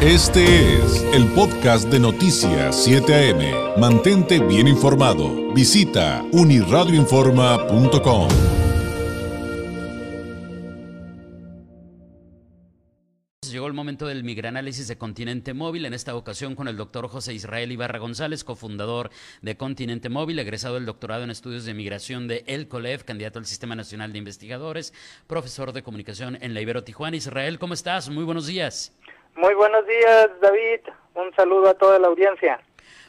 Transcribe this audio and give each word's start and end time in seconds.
Este 0.00 0.76
es 0.76 1.02
el 1.12 1.26
podcast 1.32 1.88
de 1.88 1.98
Noticias 1.98 2.84
7 2.84 3.32
AM. 3.32 3.80
Mantente 3.80 4.38
bien 4.38 4.68
informado. 4.68 5.52
Visita 5.52 6.24
uniradioinforma.com. 6.30 8.28
Llegó 13.50 13.66
el 13.66 13.72
momento 13.72 14.06
del 14.06 14.22
migranálisis 14.22 14.86
de 14.86 14.96
Continente 14.96 15.52
Móvil, 15.52 15.84
en 15.84 15.94
esta 15.94 16.14
ocasión 16.14 16.54
con 16.54 16.68
el 16.68 16.76
doctor 16.76 17.08
José 17.08 17.34
Israel 17.34 17.72
Ibarra 17.72 17.98
González, 17.98 18.44
cofundador 18.44 19.10
de 19.42 19.56
Continente 19.56 20.08
Móvil, 20.08 20.38
egresado 20.38 20.76
del 20.76 20.86
doctorado 20.86 21.24
en 21.24 21.30
estudios 21.30 21.64
de 21.64 21.74
migración 21.74 22.28
de 22.28 22.44
El 22.46 22.68
COLEF, 22.68 23.02
candidato 23.02 23.40
al 23.40 23.46
Sistema 23.46 23.74
Nacional 23.74 24.12
de 24.12 24.18
Investigadores, 24.18 24.94
profesor 25.26 25.72
de 25.72 25.82
comunicación 25.82 26.38
en 26.40 26.54
la 26.54 26.60
Ibero 26.60 26.84
Tijuana. 26.84 27.16
Israel, 27.16 27.58
¿cómo 27.58 27.74
estás? 27.74 28.08
Muy 28.10 28.22
buenos 28.22 28.46
días. 28.46 28.92
Muy 29.38 29.54
buenos 29.54 29.86
días, 29.86 30.30
David. 30.40 30.80
Un 31.14 31.32
saludo 31.36 31.68
a 31.68 31.74
toda 31.74 32.00
la 32.00 32.08
audiencia. 32.08 32.60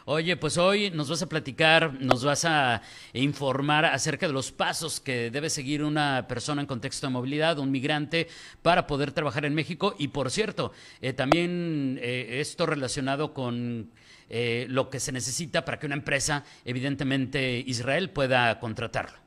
Oye, 0.06 0.38
pues 0.38 0.60
hoy 0.60 0.92
nos 0.92 1.10
vas 1.10 1.24
a 1.24 1.28
platicar, 1.28 1.94
nos 2.00 2.24
vas 2.24 2.46
a 2.46 2.84
informar 3.14 3.86
acerca 3.86 4.28
de 4.28 4.34
los 4.34 4.52
pasos 4.52 5.00
que 5.00 5.32
debe 5.32 5.50
seguir 5.50 5.84
una 5.84 6.28
persona 6.28 6.62
en 6.62 6.68
contexto 6.68 7.08
de 7.08 7.14
movilidad, 7.14 7.58
un 7.58 7.72
migrante, 7.72 8.28
para 8.62 8.86
poder 8.86 9.12
trabajar 9.12 9.44
en 9.44 9.56
México. 9.56 9.96
Y 9.98 10.10
por 10.10 10.30
cierto, 10.30 10.72
eh, 11.02 11.14
también 11.14 11.98
eh, 12.00 12.40
esto 12.40 12.68
relacionado 12.68 13.34
con 13.34 13.90
eh, 14.30 14.68
lo 14.70 14.92
que 14.92 15.00
se 15.00 15.12
necesita 15.12 15.66
para 15.66 15.80
que 15.80 15.88
una 15.88 15.96
empresa, 15.96 16.44
evidentemente 16.64 17.64
Israel, 17.66 18.12
pueda 18.12 18.60
contratarlo. 18.60 19.18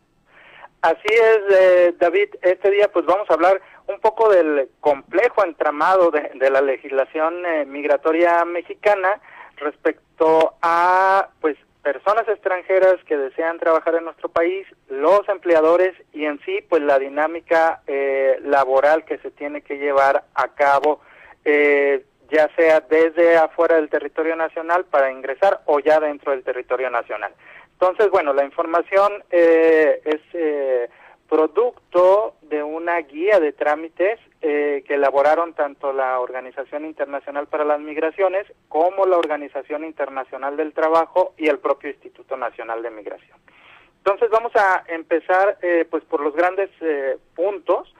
Así 0.82 1.08
es, 1.08 1.98
David. 1.98 2.28
Este 2.42 2.70
día 2.70 2.90
pues 2.92 3.04
vamos 3.06 3.28
a 3.28 3.34
hablar 3.34 3.60
un 3.86 4.00
poco 4.00 4.30
del 4.30 4.68
complejo 4.80 5.44
entramado 5.44 6.10
de, 6.10 6.50
la 6.50 6.60
legislación 6.60 7.44
eh, 7.46 7.64
migratoria 7.64 8.44
mexicana 8.44 9.20
respecto 9.56 10.54
a 10.62 11.28
pues 11.40 11.56
personas 11.82 12.28
extranjeras 12.28 12.96
que 13.06 13.16
desean 13.16 13.58
trabajar 13.58 13.96
en 13.96 14.04
nuestro 14.04 14.28
país, 14.28 14.66
los 14.88 15.28
empleadores 15.28 15.94
y 16.12 16.24
en 16.24 16.38
sí 16.44 16.60
pues 16.68 16.82
la 16.82 16.98
dinámica 16.98 17.82
eh, 17.86 18.38
laboral 18.42 19.04
que 19.04 19.18
se 19.18 19.30
tiene 19.30 19.62
que 19.62 19.78
llevar 19.78 20.24
a 20.34 20.48
cabo 20.48 21.00
eh, 21.44 22.04
ya 22.30 22.48
sea 22.56 22.80
desde 22.80 23.36
afuera 23.36 23.76
del 23.76 23.90
territorio 23.90 24.36
nacional 24.36 24.84
para 24.84 25.10
ingresar 25.10 25.60
o 25.66 25.80
ya 25.80 26.00
dentro 26.00 26.32
del 26.32 26.44
territorio 26.44 26.88
nacional. 26.88 27.32
Entonces, 27.72 28.10
bueno, 28.10 28.32
la 28.32 28.44
información 28.44 29.24
es 29.30 30.20
producto 31.32 32.34
de 32.42 32.62
una 32.62 32.98
guía 32.98 33.40
de 33.40 33.54
trámites 33.54 34.20
eh, 34.42 34.84
que 34.86 34.96
elaboraron 34.96 35.54
tanto 35.54 35.90
la 35.94 36.20
Organización 36.20 36.84
Internacional 36.84 37.46
para 37.46 37.64
las 37.64 37.80
Migraciones 37.80 38.44
como 38.68 39.06
la 39.06 39.16
Organización 39.16 39.82
Internacional 39.82 40.58
del 40.58 40.74
Trabajo 40.74 41.32
y 41.38 41.48
el 41.48 41.58
propio 41.58 41.88
Instituto 41.88 42.36
Nacional 42.36 42.82
de 42.82 42.90
Migración. 42.90 43.38
Entonces 43.96 44.28
vamos 44.28 44.54
a 44.56 44.84
empezar 44.88 45.56
eh, 45.62 45.86
pues 45.90 46.04
por 46.04 46.20
los 46.20 46.36
grandes 46.36 46.68
eh, 46.82 47.16
puntos. 47.34 47.94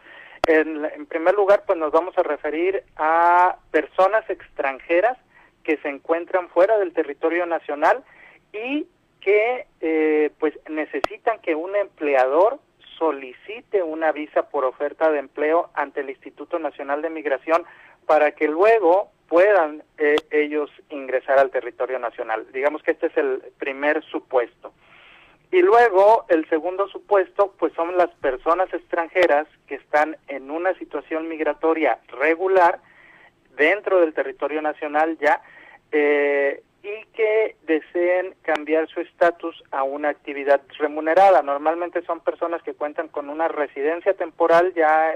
En, 0.46 0.84
en, 0.84 1.06
primer 1.06 1.34
lugar, 1.34 1.62
pues 1.66 1.78
nos 1.78 1.90
vamos 1.90 2.18
a 2.18 2.22
referir 2.22 2.84
a 2.96 3.56
personas 3.70 4.28
extranjeras 4.28 5.16
que 5.64 5.78
se 5.78 5.88
encuentran 5.88 6.50
fuera 6.50 6.76
del 6.76 6.92
territorio 6.92 7.46
nacional 7.46 8.04
y 8.52 8.86
que 9.22 9.66
pues 10.38 10.52
necesitan 10.68 11.38
que 11.40 11.54
un 11.54 11.76
empleador 11.76 12.58
solicite 12.98 13.82
una 13.82 14.12
visa 14.12 14.48
por 14.48 14.64
oferta 14.64 15.10
de 15.10 15.18
empleo 15.18 15.70
ante 15.74 16.00
el 16.00 16.10
Instituto 16.10 16.58
Nacional 16.58 17.02
de 17.02 17.10
Migración 17.10 17.64
para 18.06 18.32
que 18.32 18.48
luego 18.48 19.10
puedan 19.28 19.82
eh, 19.98 20.16
ellos 20.30 20.70
ingresar 20.90 21.38
al 21.38 21.50
territorio 21.50 21.98
nacional. 21.98 22.46
Digamos 22.52 22.82
que 22.82 22.90
este 22.92 23.06
es 23.06 23.16
el 23.16 23.42
primer 23.58 24.02
supuesto. 24.04 24.72
Y 25.50 25.60
luego 25.60 26.24
el 26.28 26.48
segundo 26.48 26.88
supuesto, 26.88 27.54
pues 27.58 27.72
son 27.74 27.96
las 27.96 28.10
personas 28.16 28.72
extranjeras 28.72 29.46
que 29.66 29.74
están 29.74 30.16
en 30.28 30.50
una 30.50 30.74
situación 30.78 31.28
migratoria 31.28 31.98
regular 32.08 32.80
dentro 33.56 34.00
del 34.00 34.14
territorio 34.14 34.62
nacional 34.62 35.18
ya 35.20 35.42
eh, 35.92 36.62
y 36.82 37.04
que 37.14 37.56
deseen 37.62 38.34
cambiar 38.42 38.88
su 38.88 39.00
estatus 39.00 39.62
a 39.70 39.84
una 39.84 40.08
actividad 40.08 40.60
remunerada. 40.78 41.42
Normalmente 41.42 42.02
son 42.02 42.20
personas 42.20 42.62
que 42.62 42.74
cuentan 42.74 43.08
con 43.08 43.28
una 43.28 43.48
residencia 43.48 44.14
temporal 44.14 44.72
ya 44.74 45.14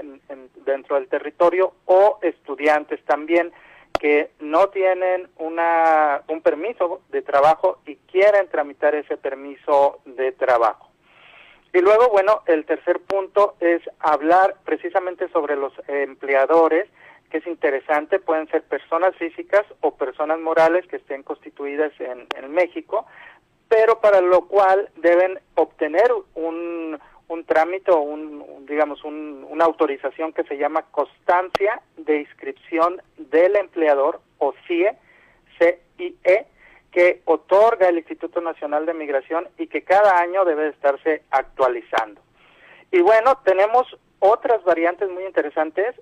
dentro 0.65 0.95
del 0.95 1.07
territorio 1.09 1.73
o 1.85 2.19
estudiantes 2.21 3.03
también 3.05 3.51
que 3.99 4.29
no 4.39 4.69
tienen 4.69 5.27
una, 5.37 6.21
un 6.27 6.41
permiso 6.41 7.01
de 7.09 7.21
trabajo 7.21 7.79
y 7.85 7.95
quieren 7.95 8.47
tramitar 8.47 8.95
ese 8.95 9.17
permiso 9.17 9.99
de 10.05 10.31
trabajo. 10.31 10.89
Y 11.73 11.81
luego, 11.81 12.09
bueno, 12.09 12.43
el 12.45 12.65
tercer 12.65 13.01
punto 13.01 13.55
es 13.59 13.81
hablar 13.99 14.55
precisamente 14.63 15.27
sobre 15.29 15.55
los 15.55 15.73
empleadores 15.87 16.87
que 17.29 17.37
es 17.37 17.47
interesante, 17.47 18.19
pueden 18.19 18.47
ser 18.49 18.63
personas 18.63 19.15
físicas 19.15 19.65
o 19.81 19.95
personas 19.95 20.39
morales 20.39 20.87
que 20.87 20.97
estén 20.97 21.23
constituidas 21.23 21.91
en, 21.99 22.27
México, 22.51 23.05
pero 23.67 23.99
para 23.99 24.21
lo 24.21 24.47
cual 24.47 24.89
deben 24.95 25.39
obtener 25.55 26.11
un, 26.35 26.97
un 27.27 27.43
trámite 27.43 27.91
o 27.91 27.99
un, 27.99 28.65
digamos 28.67 29.03
una 29.03 29.65
autorización 29.65 30.31
que 30.31 30.43
se 30.43 30.57
llama 30.57 30.83
constancia 30.91 31.81
de 31.97 32.21
inscripción 32.21 33.01
del 33.17 33.57
empleador 33.57 34.21
o 34.37 34.53
CIE, 34.67 34.95
CIE, 35.59 36.45
que 36.91 37.21
otorga 37.25 37.89
el 37.89 37.97
Instituto 37.97 38.41
Nacional 38.41 38.85
de 38.85 38.93
Migración 38.93 39.47
y 39.57 39.67
que 39.67 39.83
cada 39.83 40.19
año 40.19 40.45
debe 40.45 40.69
estarse 40.69 41.23
actualizando. 41.31 42.21
Y 42.91 43.01
bueno, 43.01 43.39
tenemos 43.43 43.85
otras 44.19 44.63
variantes 44.63 45.09
muy 45.09 45.23
interesantes 45.25 45.95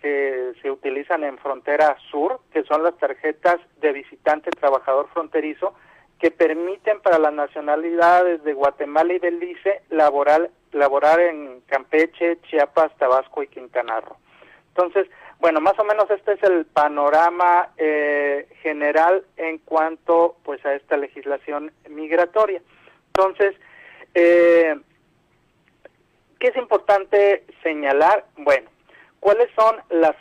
que 0.00 0.52
se 0.62 0.70
utilizan 0.70 1.24
en 1.24 1.38
frontera 1.38 1.96
sur, 2.10 2.40
que 2.52 2.62
son 2.64 2.82
las 2.82 2.96
tarjetas 2.98 3.56
de 3.80 3.92
visitante 3.92 4.50
trabajador 4.50 5.08
fronterizo, 5.12 5.74
que 6.20 6.30
permiten 6.30 7.00
para 7.00 7.18
las 7.18 7.32
nacionalidades 7.32 8.42
de 8.44 8.52
Guatemala 8.52 9.12
y 9.14 9.18
Belice 9.18 9.82
laborar, 9.90 10.50
laborar 10.72 11.20
en 11.20 11.60
Campeche, 11.66 12.40
Chiapas, 12.42 12.96
Tabasco 12.98 13.42
y 13.42 13.48
Quintana 13.48 14.00
Roo. 14.00 14.16
Entonces, 14.68 15.08
bueno, 15.40 15.60
más 15.60 15.78
o 15.78 15.84
menos 15.84 16.10
este 16.10 16.32
es 16.32 16.42
el 16.42 16.66
panorama 16.66 17.70
eh, 17.76 18.48
general 18.62 19.24
en 19.36 19.58
cuanto 19.58 20.36
pues 20.44 20.64
a 20.66 20.74
esta 20.74 20.96
legislación 20.96 21.72
migratoria. 21.88 22.60
Entonces, 23.08 23.54
eh, 24.14 24.76
¿Qué 26.38 26.48
es 26.48 26.56
importante 26.56 27.44
señalar? 27.64 28.24
Bueno, 28.36 28.70
¿cuáles 29.18 29.48
son 29.56 29.76
las 29.90 30.14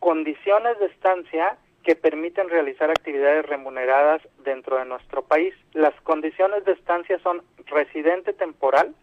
condiciones 0.00 0.78
de 0.80 0.86
estancia 0.86 1.56
que 1.84 1.94
permiten 1.94 2.48
realizar 2.48 2.90
actividades 2.90 3.46
remuneradas 3.46 4.20
dentro 4.38 4.78
de 4.78 4.84
nuestro 4.84 5.22
país? 5.22 5.54
Las 5.72 5.94
condiciones 6.00 6.64
de 6.64 6.72
estancia 6.72 7.20
son 7.20 7.42
residente 7.66 8.32
temporal, 8.32 8.94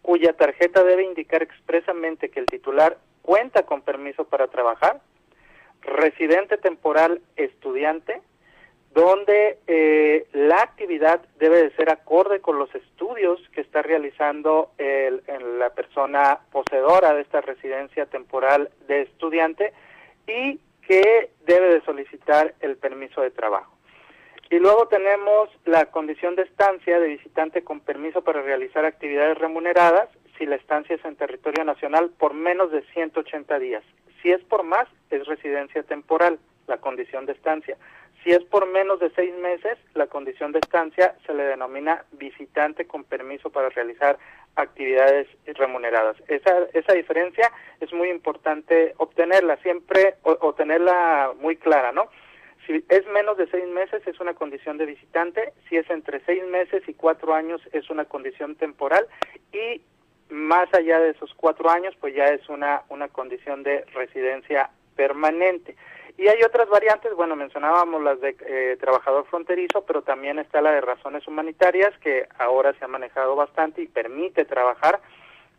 cuya 0.00 0.32
tarjeta 0.32 0.84
debe 0.84 1.04
indicar 1.04 1.42
expresamente 1.42 2.30
que 2.30 2.40
el 2.40 2.46
titular 2.46 2.96
cuenta 3.20 3.64
con 3.64 3.82
permiso 3.82 4.24
para 4.24 4.46
trabajar, 4.46 5.00
residente 5.82 6.56
temporal 6.56 7.20
estudiante, 7.36 8.22
donde 8.96 9.58
eh, 9.66 10.26
la 10.32 10.62
actividad 10.62 11.20
debe 11.38 11.62
de 11.62 11.70
ser 11.76 11.90
acorde 11.90 12.40
con 12.40 12.58
los 12.58 12.74
estudios 12.74 13.38
que 13.52 13.60
está 13.60 13.82
realizando 13.82 14.70
el, 14.78 15.22
la 15.58 15.68
persona 15.68 16.40
poseedora 16.50 17.14
de 17.14 17.20
esta 17.20 17.42
residencia 17.42 18.06
temporal 18.06 18.70
de 18.88 19.02
estudiante 19.02 19.74
y 20.26 20.58
que 20.88 21.28
debe 21.44 21.74
de 21.74 21.82
solicitar 21.82 22.54
el 22.60 22.78
permiso 22.78 23.20
de 23.20 23.30
trabajo. 23.30 23.76
Y 24.48 24.58
luego 24.60 24.88
tenemos 24.88 25.50
la 25.66 25.90
condición 25.90 26.34
de 26.34 26.44
estancia 26.44 26.98
de 26.98 27.08
visitante 27.08 27.62
con 27.62 27.80
permiso 27.80 28.22
para 28.22 28.40
realizar 28.40 28.86
actividades 28.86 29.36
remuneradas 29.36 30.08
si 30.38 30.46
la 30.46 30.56
estancia 30.56 30.96
es 30.96 31.04
en 31.04 31.16
territorio 31.16 31.64
nacional 31.64 32.12
por 32.18 32.32
menos 32.32 32.72
de 32.72 32.80
180 32.94 33.58
días. 33.58 33.84
Si 34.22 34.30
es 34.30 34.42
por 34.44 34.62
más, 34.62 34.88
es 35.10 35.26
residencia 35.26 35.82
temporal, 35.82 36.38
la 36.66 36.78
condición 36.78 37.26
de 37.26 37.32
estancia. 37.32 37.76
Si 38.26 38.32
es 38.32 38.42
por 38.42 38.66
menos 38.66 38.98
de 38.98 39.08
seis 39.10 39.32
meses, 39.36 39.78
la 39.94 40.08
condición 40.08 40.50
de 40.50 40.58
estancia 40.58 41.14
se 41.24 41.32
le 41.32 41.44
denomina 41.44 42.04
visitante 42.10 42.84
con 42.84 43.04
permiso 43.04 43.50
para 43.50 43.68
realizar 43.68 44.18
actividades 44.56 45.28
remuneradas. 45.46 46.16
Esa, 46.26 46.64
esa 46.72 46.92
diferencia 46.94 47.52
es 47.78 47.92
muy 47.92 48.10
importante 48.10 48.94
obtenerla 48.96 49.58
siempre 49.58 50.16
o, 50.22 50.52
tenerla 50.54 51.34
muy 51.38 51.56
clara, 51.56 51.92
¿no? 51.92 52.10
Si 52.66 52.84
es 52.88 53.06
menos 53.06 53.38
de 53.38 53.46
seis 53.46 53.68
meses 53.68 54.04
es 54.04 54.18
una 54.18 54.34
condición 54.34 54.76
de 54.76 54.86
visitante, 54.86 55.52
si 55.68 55.76
es 55.76 55.88
entre 55.88 56.18
seis 56.24 56.44
meses 56.48 56.82
y 56.88 56.94
cuatro 56.94 57.32
años 57.32 57.60
es 57.70 57.90
una 57.90 58.06
condición 58.06 58.56
temporal 58.56 59.06
y 59.52 59.82
más 60.30 60.66
allá 60.74 60.98
de 60.98 61.10
esos 61.10 61.32
cuatro 61.34 61.70
años 61.70 61.94
pues 62.00 62.12
ya 62.12 62.24
es 62.24 62.48
una, 62.48 62.82
una 62.88 63.06
condición 63.06 63.62
de 63.62 63.84
residencia 63.94 64.70
permanente. 64.96 65.76
Y 66.18 66.28
hay 66.28 66.42
otras 66.42 66.68
variantes, 66.68 67.14
bueno, 67.14 67.36
mencionábamos 67.36 68.02
las 68.02 68.20
de 68.20 68.36
eh, 68.40 68.76
trabajador 68.80 69.26
fronterizo, 69.26 69.84
pero 69.84 70.00
también 70.00 70.38
está 70.38 70.62
la 70.62 70.72
de 70.72 70.80
razones 70.80 71.26
humanitarias, 71.28 71.92
que 71.98 72.26
ahora 72.38 72.72
se 72.74 72.84
ha 72.84 72.88
manejado 72.88 73.36
bastante 73.36 73.82
y 73.82 73.86
permite 73.86 74.46
trabajar 74.46 75.00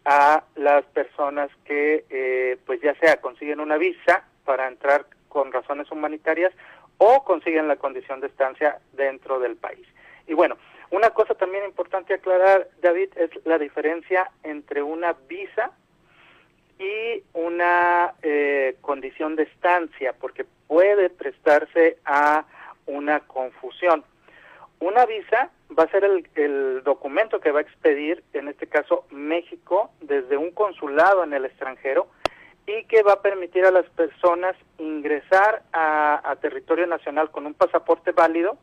a 0.05 0.43
las 0.55 0.83
personas 0.85 1.51
que, 1.65 2.05
eh, 2.09 2.57
pues 2.65 2.81
ya 2.81 2.95
sea 2.95 3.21
consiguen 3.21 3.59
una 3.59 3.77
visa 3.77 4.23
para 4.45 4.67
entrar 4.67 5.05
con 5.29 5.51
razones 5.51 5.91
humanitarias 5.91 6.53
o 6.97 7.23
consiguen 7.23 7.67
la 7.67 7.75
condición 7.75 8.19
de 8.19 8.27
estancia 8.27 8.79
dentro 8.93 9.39
del 9.39 9.57
país. 9.57 9.85
Y 10.25 10.33
bueno, 10.33 10.57
una 10.89 11.11
cosa 11.11 11.35
también 11.35 11.65
importante 11.65 12.15
aclarar, 12.15 12.69
David, 12.81 13.09
es 13.15 13.29
la 13.45 13.59
diferencia 13.59 14.31
entre 14.43 14.81
una 14.81 15.13
visa 15.27 15.71
y 16.79 17.23
una 17.33 18.13
eh, 18.21 18.75
condición 18.81 19.35
de 19.35 19.43
estancia, 19.43 20.13
porque 20.13 20.45
puede 20.67 21.09
prestarse 21.09 21.97
a 22.05 22.45
una 22.85 23.19
confusión. 23.21 24.03
Una 24.79 25.05
visa 25.05 25.49
va 25.77 25.83
a 25.83 25.91
ser 25.91 26.03
el, 26.03 26.27
el, 26.35 26.83
documento 26.83 27.39
que 27.39 27.51
va 27.51 27.59
a 27.59 27.63
expedir, 27.63 28.23
en 28.33 28.47
este 28.47 28.67
caso 28.67 29.05
México, 29.09 29.91
desde 30.01 30.37
un 30.37 30.51
consulado 30.51 31.23
en 31.23 31.33
el 31.33 31.45
extranjero 31.45 32.07
y 32.67 32.83
que 32.83 33.01
va 33.01 33.13
a 33.13 33.21
permitir 33.21 33.65
a 33.65 33.71
las 33.71 33.85
personas 33.91 34.55
ingresar 34.77 35.63
a, 35.71 36.35
territorio 36.41 36.85
nacional 36.85 37.31
con 37.31 37.45
un 37.45 37.53
pasaporte 37.53 38.11
válido 38.11 38.57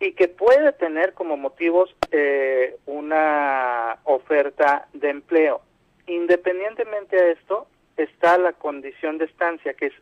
y 0.00 0.12
que 0.12 0.28
puede 0.28 0.72
tener 0.72 1.14
como 1.14 1.36
motivos 1.36 1.94
eh, 2.10 2.76
una 2.86 3.98
oferta 4.04 4.88
de 4.92 5.10
empleo. 5.10 5.62
Independientemente 6.06 7.16
de 7.16 7.32
esto, 7.32 7.66
está 7.96 8.38
la 8.38 8.52
condición 8.52 9.18
de 9.18 9.26
estancia, 9.26 9.74
que 9.74 9.86
es 9.86 9.94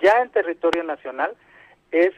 ya 0.00 0.20
en 0.22 0.30
territorio 0.30 0.82
nacional, 0.82 1.34
es, 1.90 2.12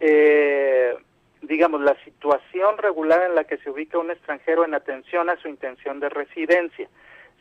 eh, 0.00 0.94
digamos, 1.42 1.80
la 1.80 1.96
situación 2.04 2.78
regular 2.78 3.22
en 3.28 3.34
la 3.34 3.44
que 3.44 3.58
se 3.58 3.70
ubica 3.70 3.98
un 3.98 4.10
extranjero 4.10 4.64
en 4.64 4.74
atención 4.74 5.30
a 5.30 5.36
su 5.36 5.48
intención 5.48 6.00
de 6.00 6.08
residencia, 6.08 6.88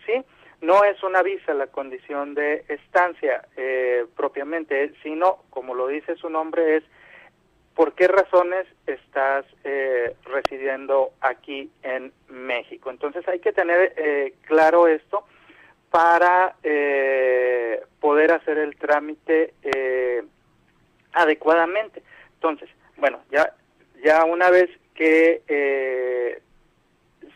¿sí? 0.05 0.23
No 0.61 0.83
es 0.83 1.01
una 1.03 1.21
visa 1.21 1.53
la 1.53 1.67
condición 1.67 2.33
de 2.33 2.65
estancia 2.67 3.47
eh, 3.57 4.05
propiamente, 4.15 4.93
sino, 5.03 5.43
como 5.51 5.75
lo 5.75 5.87
dice 5.87 6.15
su 6.15 6.29
nombre, 6.29 6.77
es 6.77 6.83
por 7.77 7.93
qué 7.93 8.07
razones 8.07 8.65
estás 8.87 9.45
eh, 9.63 10.15
residiendo 10.25 11.11
aquí 11.21 11.69
en 11.83 12.11
México. 12.27 12.89
Entonces 12.89 13.25
hay 13.27 13.39
que 13.39 13.53
tener 13.53 13.93
eh, 13.97 14.33
claro 14.47 14.87
esto 14.87 15.23
para 15.91 16.55
eh, 16.63 17.79
poder 17.99 18.31
hacer 18.31 18.57
el 18.57 18.75
trámite 18.77 19.53
adecuadamente. 21.13 22.01
Entonces, 22.33 22.67
bueno, 22.97 23.19
ya, 23.29 23.53
ya 24.03 24.25
una 24.25 24.49
vez 24.49 24.71
que 24.95 26.41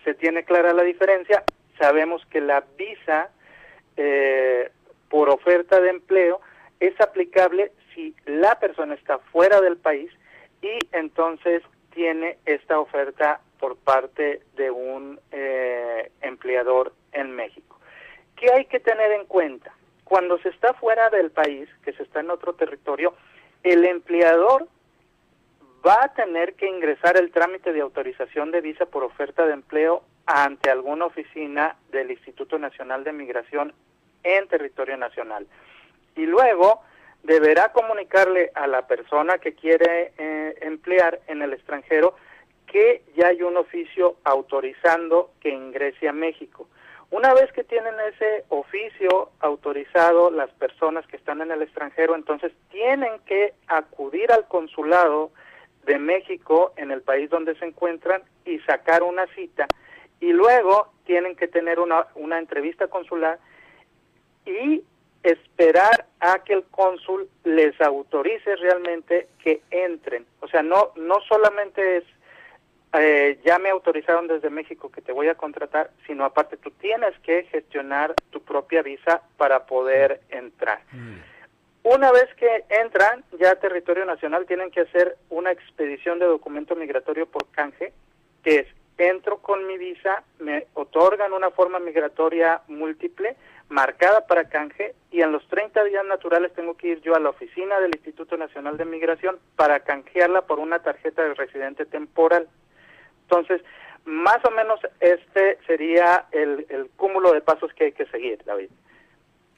se 0.04 0.14
tiene 0.16 0.44
clara 0.44 0.74
la 0.74 0.84
diferencia, 0.84 1.44
sabemos 1.78 2.26
que 2.32 2.42
la 2.42 2.64
visa 2.78 3.30
por 5.08 5.30
oferta 5.30 5.80
de 5.80 5.92
empleo 5.92 6.42
es 6.80 7.00
aplicable 7.00 7.72
si 7.94 8.16
la 8.26 8.60
persona 8.60 8.96
está 8.96 9.20
fuera 9.20 9.62
del 9.62 9.78
país 9.78 10.12
y 10.62 10.80
entonces 10.92 11.64
tiene 11.94 12.38
esta 12.46 12.80
oferta 12.80 13.42
por 13.60 13.78
parte 13.78 14.42
de 14.56 14.72
un 14.72 15.20
eh, 15.32 16.12
empleador 16.22 16.94
en 17.12 17.32
México. 17.36 17.80
¿Qué 18.36 18.52
hay 18.52 18.66
que 18.66 18.80
tener 18.80 19.12
en 19.12 19.26
cuenta? 19.26 19.74
Cuando 20.04 20.38
se 20.40 20.50
está 20.50 20.74
fuera 20.74 21.10
del 21.10 21.32
país, 21.32 21.70
que 21.84 21.94
se 21.94 22.04
está 22.04 22.22
en 22.22 22.32
otro 22.32 22.54
territorio, 22.54 23.14
el 23.64 23.86
empleador 23.86 24.68
va 25.86 26.04
a 26.04 26.14
tener 26.14 26.56
que 26.56 26.68
ingresar 26.68 27.18
el 27.18 27.32
trámite 27.32 27.74
de 27.74 27.82
autorización 27.82 28.52
de 28.52 28.62
visa 28.62 28.86
por 28.86 29.04
oferta 29.04 29.46
de 29.46 29.54
empleo 29.54 30.04
ante 30.26 30.70
alguna 30.70 31.06
oficina 31.06 31.76
del 31.92 32.12
Instituto 32.12 32.58
Nacional 32.60 33.04
de 33.04 33.14
Migración 33.14 33.74
en 34.24 34.48
territorio 34.48 34.98
nacional. 34.98 35.48
Y 36.16 36.26
luego 36.26 36.82
deberá 37.24 37.72
comunicarle 37.72 38.52
a 38.56 38.68
la 38.68 38.88
persona 38.88 39.38
que 39.38 39.54
quiere 39.54 40.14
eh, 40.18 40.58
emplear 40.62 41.20
en 41.28 41.42
el 41.42 41.54
extranjero 41.54 42.16
que 42.68 43.04
ya 43.16 43.28
hay 43.28 43.42
un 43.44 43.58
oficio 43.58 44.16
autorizando 44.24 45.32
que 45.40 45.50
ingrese 45.50 46.08
a 46.08 46.14
México. 46.14 46.68
Una 47.12 47.34
vez 47.34 47.52
que 47.52 47.66
tienen 47.66 47.94
ese 48.14 48.46
oficio 48.48 49.32
autorizado 49.42 50.32
las 50.32 50.50
personas 50.52 51.06
que 51.08 51.18
están 51.18 51.42
en 51.42 51.52
el 51.52 51.62
extranjero, 51.62 52.16
entonces 52.16 52.54
tienen 52.72 53.20
que 53.26 53.54
acudir 53.68 54.32
al 54.32 54.48
consulado 54.48 55.32
de 55.86 56.00
México 56.00 56.72
en 56.78 56.92
el 56.92 57.02
país 57.02 57.30
donde 57.30 57.56
se 57.56 57.66
encuentran 57.66 58.24
y 58.46 58.60
sacar 58.60 59.04
una 59.04 59.28
cita 59.36 59.68
y 60.22 60.32
luego 60.32 60.94
tienen 61.06 61.36
que 61.36 61.50
tener 61.50 61.80
una, 61.80 62.08
una 62.16 62.40
entrevista 62.40 62.88
consular 62.88 63.40
y 64.46 64.84
esperar 65.24 66.06
a 66.20 66.40
que 66.40 66.54
el 66.54 66.64
cónsul 66.64 67.30
les 67.44 67.80
autorice 67.82 68.56
realmente 68.56 69.28
que 69.44 69.62
entren. 69.70 70.26
O 70.40 70.48
sea, 70.48 70.64
no, 70.64 70.92
no 70.96 71.20
solamente 71.28 71.98
es 71.98 72.04
eh, 72.94 73.40
ya 73.46 73.58
me 73.58 73.70
autorizaron 73.70 74.28
desde 74.28 74.50
México 74.50 74.92
que 74.92 75.02
te 75.02 75.14
voy 75.14 75.30
a 75.30 75.36
contratar, 75.36 75.92
sino 76.06 76.26
aparte 76.26 76.58
tú 76.58 76.72
tienes 76.72 77.18
que 77.20 77.44
gestionar 77.44 78.14
tu 78.32 78.42
propia 78.42 78.82
visa 78.82 79.22
para 79.38 79.66
poder 79.66 80.20
entrar. 80.30 80.82
Una 81.84 82.12
vez 82.12 82.28
que 82.36 82.66
entran 82.70 83.24
ya 83.40 83.52
a 83.52 83.56
territorio 83.56 84.04
nacional, 84.06 84.46
tienen 84.46 84.72
que 84.72 84.82
hacer 84.82 85.16
una 85.30 85.52
expedición 85.52 86.20
de 86.20 86.26
documento 86.26 86.76
migratorio 86.76 87.28
por 87.28 87.48
canje, 87.52 87.94
que 88.44 88.60
es 88.60 88.68
entro 88.98 89.38
con 89.38 89.66
mi 89.66 89.78
visa, 89.78 90.24
me 90.40 90.68
otorgan 90.74 91.34
una 91.34 91.50
forma 91.50 91.80
migratoria 91.80 92.62
múltiple, 92.68 93.36
marcada 93.72 94.28
para 94.28 94.50
canje 94.50 94.94
y 95.12 95.22
en 95.22 95.32
los 95.32 95.48
30 95.48 95.84
días 95.86 96.06
naturales 96.06 96.54
tengo 96.54 96.76
que 96.76 96.90
ir 96.90 97.02
yo 97.02 97.16
a 97.16 97.20
la 97.20 97.30
oficina 97.30 97.80
del 97.80 97.96
Instituto 97.96 98.38
Nacional 98.38 98.78
de 98.78 98.86
Migración 98.86 99.40
para 99.56 99.80
canjearla 99.80 100.42
por 100.42 100.60
una 100.60 100.80
tarjeta 100.80 101.24
de 101.24 101.34
residente 101.34 101.86
temporal. 101.86 102.50
Entonces, 103.24 103.62
más 104.04 104.44
o 104.44 104.52
menos 104.52 104.80
este 105.00 105.58
sería 105.66 106.26
el, 106.32 106.66
el 106.70 106.90
cúmulo 106.98 107.32
de 107.32 107.42
pasos 107.42 107.74
que 107.74 107.86
hay 107.86 107.92
que 107.94 108.06
seguir, 108.08 108.44
David. 108.46 108.70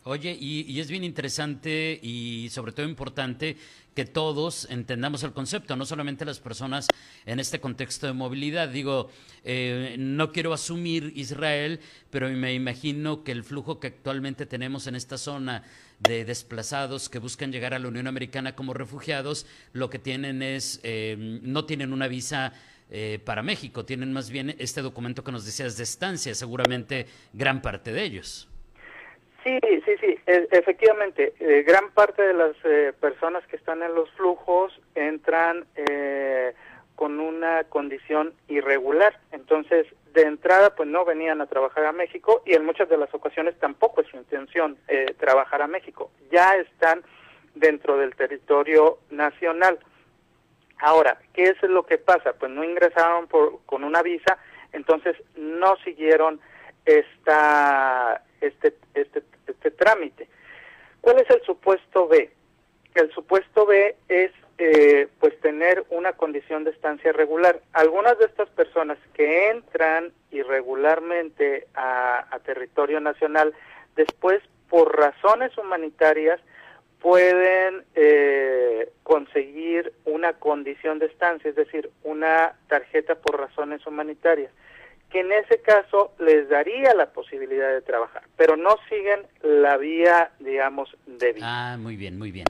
Oye, 0.05 0.37
y, 0.37 0.81
es 0.81 0.89
bien 0.89 1.05
interesante 1.05 1.97
y 2.03 2.49
sobre 2.49 2.73
todo 2.73 2.85
importante 2.85 3.55
que 3.95 4.03
todos 4.03 4.67
entendamos 4.69 5.23
el 5.23 5.31
concepto, 5.31 5.77
no 5.77 5.85
solamente 5.85 6.25
las 6.25 6.39
personas 6.39 6.87
en 7.25 7.39
este 7.39 7.61
contexto 7.61 8.07
de 8.07 8.11
movilidad. 8.11 8.67
Digo, 8.67 9.09
eh, 9.45 9.95
no 9.97 10.33
quiero 10.33 10.51
asumir 10.51 11.13
Israel, 11.15 11.79
pero 12.09 12.27
me 12.29 12.53
imagino 12.53 13.23
que 13.23 13.31
el 13.31 13.45
flujo 13.45 13.79
que 13.79 13.87
actualmente 13.87 14.45
tenemos 14.45 14.87
en 14.87 14.95
esta 14.95 15.17
zona 15.17 15.63
de 15.99 16.25
desplazados 16.25 17.07
que 17.07 17.19
buscan 17.19 17.53
llegar 17.53 17.73
a 17.73 17.79
la 17.79 17.87
Unión 17.87 18.07
Americana 18.07 18.55
como 18.55 18.73
refugiados, 18.73 19.45
lo 19.71 19.89
que 19.89 19.99
tienen 19.99 20.41
es, 20.41 20.81
eh, 20.83 21.39
no 21.43 21.63
tienen 21.63 21.93
una 21.93 22.09
visa 22.09 22.51
eh, 22.91 23.21
para 23.23 23.41
México, 23.41 23.85
tienen 23.85 24.11
más 24.11 24.29
bien 24.29 24.53
este 24.59 24.81
documento 24.81 25.23
que 25.23 25.31
nos 25.31 25.45
decías 25.45 25.77
de 25.77 25.83
estancia, 25.83 26.35
seguramente 26.35 27.07
gran 27.31 27.61
parte 27.61 27.93
de 27.93 28.03
ellos. 28.03 28.49
Sí, 29.43 29.59
sí, 29.61 29.91
sí, 29.99 30.17
e, 30.25 30.47
efectivamente, 30.51 31.33
eh, 31.39 31.63
gran 31.63 31.91
parte 31.91 32.21
de 32.21 32.33
las 32.33 32.55
eh, 32.63 32.93
personas 32.99 33.45
que 33.47 33.57
están 33.57 33.83
en 33.83 33.93
los 33.93 34.09
flujos 34.11 34.79
entran 34.95 35.65
eh, 35.75 36.53
con 36.95 37.19
una 37.19 37.65
condición 37.65 38.33
irregular, 38.47 39.19
entonces 39.33 39.85
de 40.13 40.21
entrada 40.21 40.75
pues 40.75 40.87
no 40.87 41.03
venían 41.03 41.41
a 41.41 41.47
trabajar 41.47 41.85
a 41.85 41.91
México 41.91 42.41
y 42.45 42.53
en 42.53 42.65
muchas 42.65 42.87
de 42.87 42.97
las 42.97 43.13
ocasiones 43.13 43.59
tampoco 43.59 44.01
es 44.01 44.07
su 44.07 44.15
intención 44.15 44.77
trabajar 45.17 45.63
a 45.63 45.67
México, 45.67 46.11
ya 46.31 46.55
están 46.55 47.03
dentro 47.55 47.97
del 47.97 48.15
territorio 48.15 48.99
nacional. 49.09 49.79
Ahora, 50.77 51.17
¿qué 51.33 51.45
es 51.45 51.61
lo 51.63 51.83
que 51.83 51.97
pasa? 51.97 52.33
Pues 52.33 52.51
no 52.51 52.63
ingresaron 52.63 53.27
por, 53.27 53.59
con 53.65 53.83
una 53.83 54.03
visa, 54.03 54.37
entonces 54.71 55.17
no 55.35 55.75
siguieron 55.77 56.39
esta 56.85 58.23
este, 58.43 58.75
este, 58.93 59.23
este 59.63 59.71
trámite. 59.71 60.27
¿Cuál 60.99 61.19
es 61.19 61.29
el 61.29 61.41
supuesto 61.43 62.07
B? 62.07 62.29
El 62.95 63.11
supuesto 63.11 63.65
B 63.65 63.95
es 64.09 64.31
eh, 64.57 65.07
pues 65.19 65.39
tener 65.39 65.85
una 65.89 66.13
condición 66.13 66.63
de 66.63 66.71
estancia 66.71 67.11
regular. 67.13 67.61
Algunas 67.71 68.19
de 68.19 68.25
estas 68.25 68.49
personas 68.49 68.97
que 69.13 69.49
entran 69.49 70.11
irregularmente 70.31 71.67
a, 71.75 72.39
territorio 72.45 72.99
nacional, 72.99 73.53
después 73.95 74.41
por 74.69 74.97
razones 74.97 75.57
humanitarias 75.57 76.41
pueden 76.99 77.85
eh, 77.95 78.91
conseguir 79.03 79.93
una 80.05 80.33
condición 80.33 80.99
de 80.99 81.05
estancia, 81.05 81.49
es 81.49 81.55
decir, 81.55 81.89
una 82.03 82.55
tarjeta 82.67 83.15
por 83.15 83.39
razones 83.39 83.85
humanitarias 83.87 84.51
que 85.13 85.19
en 85.19 85.31
ese 85.31 85.61
caso 85.61 86.11
les 86.17 86.49
daría 86.49 86.95
la 86.95 87.05
posibilidad 87.05 87.71
de 87.71 87.83
trabajar, 87.83 88.23
pero 88.35 88.57
no 88.57 88.77
siguen 88.89 89.21
la 89.43 89.77
vía, 89.77 90.31
digamos, 90.39 90.97
de 91.05 91.35
Ah, 91.43 91.77
muy 91.79 91.95
bien, 91.95 92.17
muy 92.17 92.31
bien. 92.31 92.47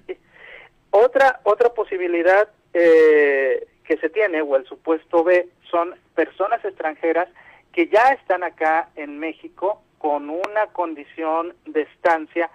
Otra, 0.89 1.41
otra 1.43 1.73
posibilidad 1.73 2.47
eh, 2.73 3.67
que 3.83 3.97
se 3.97 4.09
tiene, 4.09 4.41
o 4.41 4.55
el 4.55 4.65
supuesto 4.65 5.25
B, 5.25 5.49
son 5.69 5.93
personas 6.15 6.63
extranjeras 6.63 7.27
que 7.73 7.89
ya 7.89 8.13
están 8.13 8.43
acá 8.43 8.87
en 8.95 9.19
México 9.19 9.81
con 9.97 10.29
una 10.29 10.67
condición 10.71 11.53
de 11.65 11.81
estancia, 11.81 12.49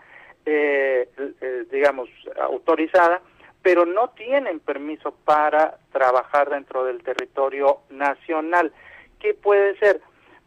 eh, 0.46 1.06
eh, 1.18 1.64
digamos, 1.70 2.08
autorizada, 2.40 3.20
pero 3.60 3.84
no 3.84 4.08
tienen 4.10 4.60
permiso 4.60 5.14
para 5.26 5.76
trabajar 5.92 6.48
dentro 6.48 6.86
del 6.86 7.02
territorio 7.02 7.80
nacional. 7.90 8.72
¿Qué 9.20 9.34
puede 9.34 9.76
ser? 9.78 10.00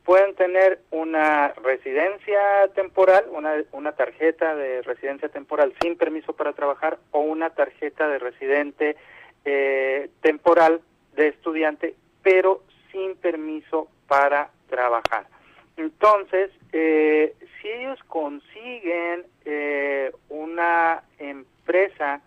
Pueden 0.03 0.35
tener 0.35 0.79
una 0.89 1.49
residencia 1.49 2.67
temporal, 2.73 3.25
una, 3.31 3.53
una 3.71 3.91
tarjeta 3.91 4.55
de 4.55 4.81
residencia 4.81 5.29
temporal 5.29 5.73
sin 5.81 5.95
permiso 5.95 6.33
para 6.33 6.53
trabajar 6.53 6.97
o 7.11 7.19
una 7.19 7.51
tarjeta 7.51 8.07
de 8.07 8.17
residente 8.17 8.97
eh, 9.45 10.09
temporal 10.21 10.81
de 11.15 11.27
estudiante, 11.27 11.95
pero 12.23 12.63
sin 12.91 13.15
permiso 13.15 13.87
para 14.07 14.49
trabajar. 14.69 15.27
Entonces, 15.77 16.51
eh, 16.73 17.35
si 17.61 17.67
ellos 17.67 17.99
consiguen 18.07 19.25
eh, 19.45 20.11
una 20.29 21.03
empresa 21.19 22.21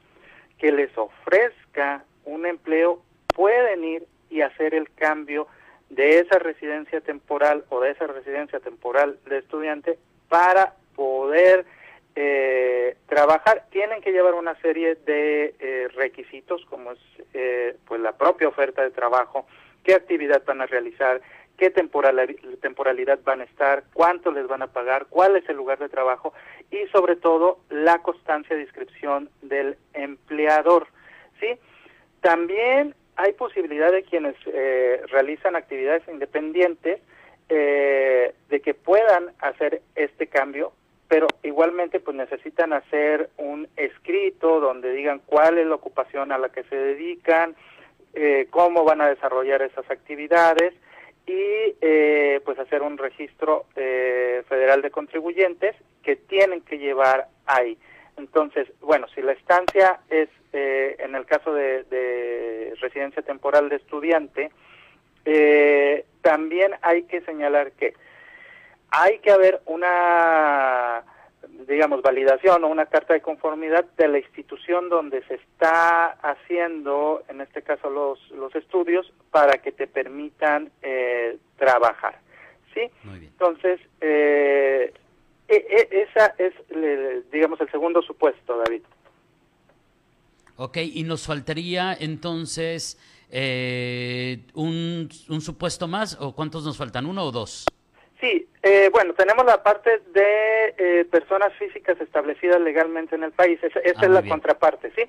que 0.58 0.72
les 0.72 0.96
ofrezca 0.96 2.04
un 2.24 2.46
empleo, 2.46 3.02
pueden 3.34 3.84
ir 3.84 4.06
y 4.30 4.40
hacer 4.40 4.74
el 4.74 4.90
cambio 4.94 5.46
de 5.90 6.18
esa 6.18 6.38
residencia 6.38 7.00
temporal 7.00 7.64
o 7.68 7.80
de 7.80 7.90
esa 7.90 8.06
residencia 8.06 8.60
temporal 8.60 9.18
de 9.26 9.38
estudiante 9.38 9.98
para 10.28 10.74
poder 10.96 11.66
eh, 12.16 12.96
trabajar. 13.06 13.66
Tienen 13.70 14.00
que 14.00 14.12
llevar 14.12 14.34
una 14.34 14.54
serie 14.60 14.94
de 14.94 15.54
eh, 15.58 15.88
requisitos, 15.94 16.64
como 16.66 16.92
es 16.92 16.98
eh, 17.32 17.76
pues 17.86 18.00
la 18.00 18.12
propia 18.12 18.48
oferta 18.48 18.82
de 18.82 18.90
trabajo, 18.90 19.46
qué 19.82 19.94
actividad 19.94 20.42
van 20.46 20.60
a 20.60 20.66
realizar, 20.66 21.20
qué 21.56 21.70
temporalidad 21.70 23.20
van 23.24 23.40
a 23.40 23.44
estar, 23.44 23.84
cuánto 23.92 24.32
les 24.32 24.46
van 24.46 24.62
a 24.62 24.68
pagar, 24.68 25.06
cuál 25.06 25.36
es 25.36 25.48
el 25.48 25.56
lugar 25.56 25.78
de 25.78 25.88
trabajo 25.88 26.32
y 26.70 26.86
sobre 26.88 27.16
todo 27.16 27.58
la 27.70 27.98
constancia 27.98 28.56
de 28.56 28.62
inscripción 28.62 29.30
del 29.42 29.76
empleador. 29.92 30.86
¿sí? 31.40 31.58
También 32.20 32.94
hay 33.16 33.32
posibilidad 33.32 33.92
de 33.92 34.02
quienes 34.02 34.34
eh, 34.46 35.02
realizan 35.08 35.56
actividades 35.56 36.02
independientes 36.08 37.00
eh, 37.48 38.34
de 38.48 38.60
que 38.60 38.74
puedan 38.74 39.32
hacer 39.38 39.82
este 39.94 40.26
cambio, 40.26 40.72
pero 41.08 41.26
igualmente 41.42 42.00
pues 42.00 42.16
necesitan 42.16 42.72
hacer 42.72 43.30
un 43.36 43.68
escrito 43.76 44.60
donde 44.60 44.92
digan 44.92 45.20
cuál 45.26 45.58
es 45.58 45.66
la 45.66 45.74
ocupación 45.74 46.32
a 46.32 46.38
la 46.38 46.48
que 46.48 46.64
se 46.64 46.76
dedican, 46.76 47.54
eh, 48.14 48.46
cómo 48.50 48.84
van 48.84 49.00
a 49.00 49.08
desarrollar 49.08 49.62
esas 49.62 49.90
actividades 49.90 50.72
y 51.26 51.74
eh, 51.80 52.40
pues 52.44 52.58
hacer 52.58 52.82
un 52.82 52.98
registro 52.98 53.66
eh, 53.76 54.42
federal 54.48 54.82
de 54.82 54.90
contribuyentes 54.90 55.74
que 56.02 56.16
tienen 56.16 56.60
que 56.60 56.78
llevar 56.78 57.28
ahí. 57.46 57.78
Entonces, 58.16 58.68
bueno, 58.80 59.06
si 59.14 59.22
la 59.22 59.32
estancia 59.32 60.00
es, 60.08 60.28
eh, 60.52 60.96
en 60.98 61.14
el 61.14 61.26
caso 61.26 61.52
de, 61.52 62.74
residencia 62.80 63.22
temporal 63.22 63.68
de 63.68 63.76
estudiante, 63.76 64.50
también 66.20 66.72
hay 66.82 67.04
que 67.04 67.22
señalar 67.22 67.72
que 67.72 67.94
hay 68.90 69.18
que 69.18 69.30
haber 69.30 69.60
una 69.66 71.02
digamos, 71.66 72.02
validación 72.02 72.64
o 72.64 72.68
una 72.68 72.86
carta 72.86 73.14
de 73.14 73.20
conformidad 73.20 73.84
de 73.96 74.08
la 74.08 74.18
institución 74.18 74.88
donde 74.88 75.22
se 75.24 75.34
está 75.34 76.10
haciendo, 76.22 77.22
en 77.28 77.40
este 77.40 77.62
caso, 77.62 77.90
los, 77.90 78.18
los 78.30 78.54
estudios 78.54 79.12
para 79.30 79.58
que 79.58 79.72
te 79.72 79.86
permitan 79.86 80.70
eh, 80.82 81.38
trabajar. 81.56 82.18
¿Sí? 82.72 82.90
Entonces, 83.04 83.80
eh, 84.00 84.92
e, 85.48 85.56
e, 85.56 86.02
esa 86.02 86.34
es, 86.38 86.54
digamos, 87.30 87.60
el 87.60 87.70
segundo 87.70 88.02
supuesto, 88.02 88.56
David. 88.58 88.82
Ok, 90.56 90.76
y 90.76 91.02
nos 91.02 91.26
faltaría 91.26 91.96
entonces 91.98 92.98
eh, 93.30 94.46
un, 94.54 95.08
un 95.28 95.40
supuesto 95.40 95.88
más, 95.88 96.16
o 96.20 96.34
cuántos 96.34 96.64
nos 96.64 96.76
faltan, 96.76 97.06
uno 97.06 97.24
o 97.24 97.32
dos? 97.32 97.66
Sí, 98.24 98.48
eh, 98.62 98.88
bueno, 98.90 99.12
tenemos 99.12 99.44
la 99.44 99.62
parte 99.62 100.00
de 100.14 100.74
eh, 100.78 101.04
personas 101.10 101.52
físicas 101.58 102.00
establecidas 102.00 102.58
legalmente 102.58 103.14
en 103.14 103.22
el 103.22 103.32
país. 103.32 103.62
Esa, 103.62 103.80
ah, 103.80 103.82
es 103.84 104.08
la 104.08 104.22
contraparte, 104.22 104.90
¿sí? 104.96 105.02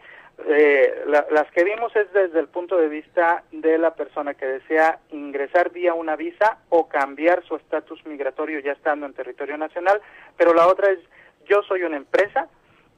Eh, 0.49 1.05
las 1.07 1.49
que 1.51 1.63
vimos 1.63 1.95
es 1.95 2.11
desde 2.11 2.41
el 2.41 2.49
punto 2.49 2.75
de 2.75 2.89
vista 2.89 3.45
de 3.53 3.77
la 3.77 3.95
persona 3.95 4.33
que 4.33 4.45
desea 4.45 4.99
ingresar 5.11 5.71
vía 5.71 5.93
una 5.93 6.17
visa 6.17 6.57
o 6.67 6.89
cambiar 6.89 7.41
su 7.45 7.55
estatus 7.55 8.05
migratorio 8.05 8.59
ya 8.59 8.73
estando 8.73 9.05
en 9.05 9.13
territorio 9.13 9.57
nacional, 9.57 10.01
pero 10.35 10.53
la 10.53 10.67
otra 10.67 10.91
es 10.91 10.99
yo 11.47 11.63
soy 11.63 11.83
una 11.83 11.95
empresa 11.95 12.49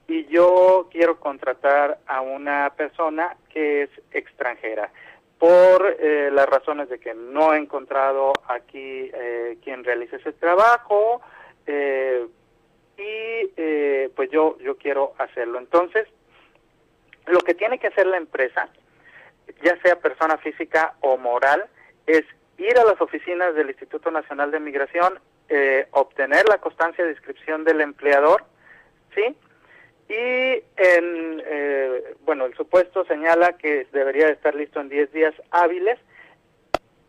y 0.07 0.25
yo 0.25 0.89
quiero 0.91 1.19
contratar 1.19 1.99
a 2.07 2.21
una 2.21 2.73
persona 2.75 3.37
que 3.53 3.83
es 3.83 3.89
extranjera 4.13 4.89
por 5.39 5.97
eh, 5.99 6.29
las 6.31 6.47
razones 6.47 6.89
de 6.89 6.99
que 6.99 7.13
no 7.13 7.53
he 7.53 7.57
encontrado 7.57 8.33
aquí 8.47 9.11
eh, 9.13 9.57
quien 9.63 9.83
realice 9.83 10.15
ese 10.15 10.33
trabajo 10.33 11.21
eh, 11.67 12.25
y 12.97 13.51
eh, 13.55 14.09
pues 14.15 14.31
yo 14.31 14.57
yo 14.59 14.77
quiero 14.77 15.13
hacerlo. 15.17 15.59
Entonces 15.59 16.07
lo 17.27 17.39
que 17.39 17.53
tiene 17.53 17.77
que 17.77 17.87
hacer 17.87 18.07
la 18.07 18.17
empresa 18.17 18.69
ya 19.61 19.79
sea 19.81 19.99
persona 19.99 20.37
física 20.37 20.95
o 21.01 21.17
moral 21.17 21.65
es 22.07 22.23
ir 22.57 22.77
a 22.79 22.85
las 22.85 22.99
oficinas 22.99 23.53
del 23.53 23.69
Instituto 23.69 24.09
Nacional 24.11 24.51
de 24.51 24.59
Migración 24.59 25.19
obtener 25.91 26.45
la 26.49 26.57
constancia 26.57 27.05
de 27.05 27.11
inscripción 27.11 27.63
del 27.63 27.79
empleador 27.79 28.43
sí 29.15 29.33
y 30.09 30.63
en, 30.77 31.43
eh, 31.45 32.15
bueno, 32.25 32.45
el 32.45 32.55
supuesto 32.55 33.03
señala 33.05 33.57
que 33.57 33.87
debería 33.91 34.29
estar 34.29 34.55
listo 34.55 34.79
en 34.79 34.89
10 34.89 35.11
días 35.11 35.33
hábiles. 35.51 35.99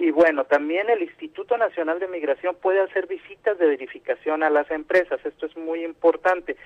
Y 0.01 0.11
bueno, 0.11 0.45
también 0.45 0.89
el 0.91 1.03
Instituto 1.03 1.57
Nacional 1.57 1.99
de 1.99 2.09
Migración 2.09 2.57
puede 2.57 2.81
hacer 2.81 3.07
visitas 3.07 3.59
de 3.59 3.67
verificación 3.67 4.43
a 4.43 4.51
las 4.51 4.71
empresas. 4.71 5.21
Esto 5.25 5.47
es 5.47 5.57
muy 5.57 5.85
importante. 5.85 6.57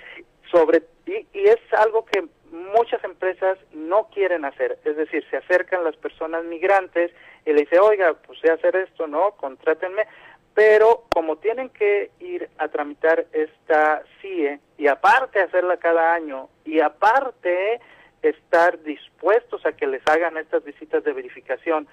Sobre 0.51 0.83
y, 1.07 1.27
y 1.33 1.45
es 1.49 1.61
algo 1.73 2.05
que 2.05 2.25
muchas 2.51 3.03
empresas 3.05 3.59
no 3.73 4.09
quieren 4.13 4.45
hacer. 4.45 4.79
Es 4.85 4.97
decir, 4.97 5.25
se 5.31 5.39
acercan 5.39 5.85
las 5.85 5.97
personas 5.97 6.45
migrantes 6.45 7.11
y 7.45 7.53
le 7.53 7.63
dicen, 7.63 7.81
oiga, 7.81 8.15
pues 8.27 8.39
sé 8.41 8.51
hacer 8.51 8.77
esto, 8.77 9.07
¿no? 9.07 9.33
Contrátenme 9.33 10.07
pero 10.55 11.05
como 11.13 11.37
tienen 11.37 11.71
que 11.71 12.11
ir 12.21 12.49
a 12.59 12.69
tramitar 12.69 13.27
esta 13.33 14.03
CIE 14.21 14.61
y 14.83 14.89
aparte 14.89 15.41
hacerla 15.41 15.77
cada 15.77 16.13
año 16.13 16.49
y 16.65 16.81
aparte 16.81 17.81
estar 18.21 18.83
dispuestos 18.83 19.65
a 19.65 19.75
que 19.75 19.87
les 19.87 20.03
hagan 20.09 20.37
estas 20.37 20.65
visitas 20.65 21.05
de 21.05 21.13
verificación 21.13 21.87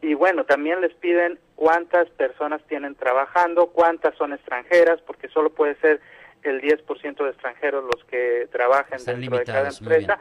y 0.00 0.14
bueno, 0.14 0.44
también 0.44 0.80
les 0.80 0.94
piden 0.94 1.40
cuántas 1.56 2.08
personas 2.10 2.62
tienen 2.68 2.94
trabajando, 2.94 3.66
cuántas 3.70 4.14
son 4.14 4.32
extranjeras, 4.32 5.00
porque 5.00 5.26
solo 5.26 5.50
puede 5.50 5.74
ser 5.80 6.00
el 6.44 6.60
10% 6.62 7.16
de 7.16 7.30
extranjeros 7.30 7.82
los 7.82 8.04
que 8.04 8.46
trabajen 8.52 9.04
dentro 9.04 9.38
de 9.38 9.44
cada 9.44 9.68
empresa. 9.68 10.20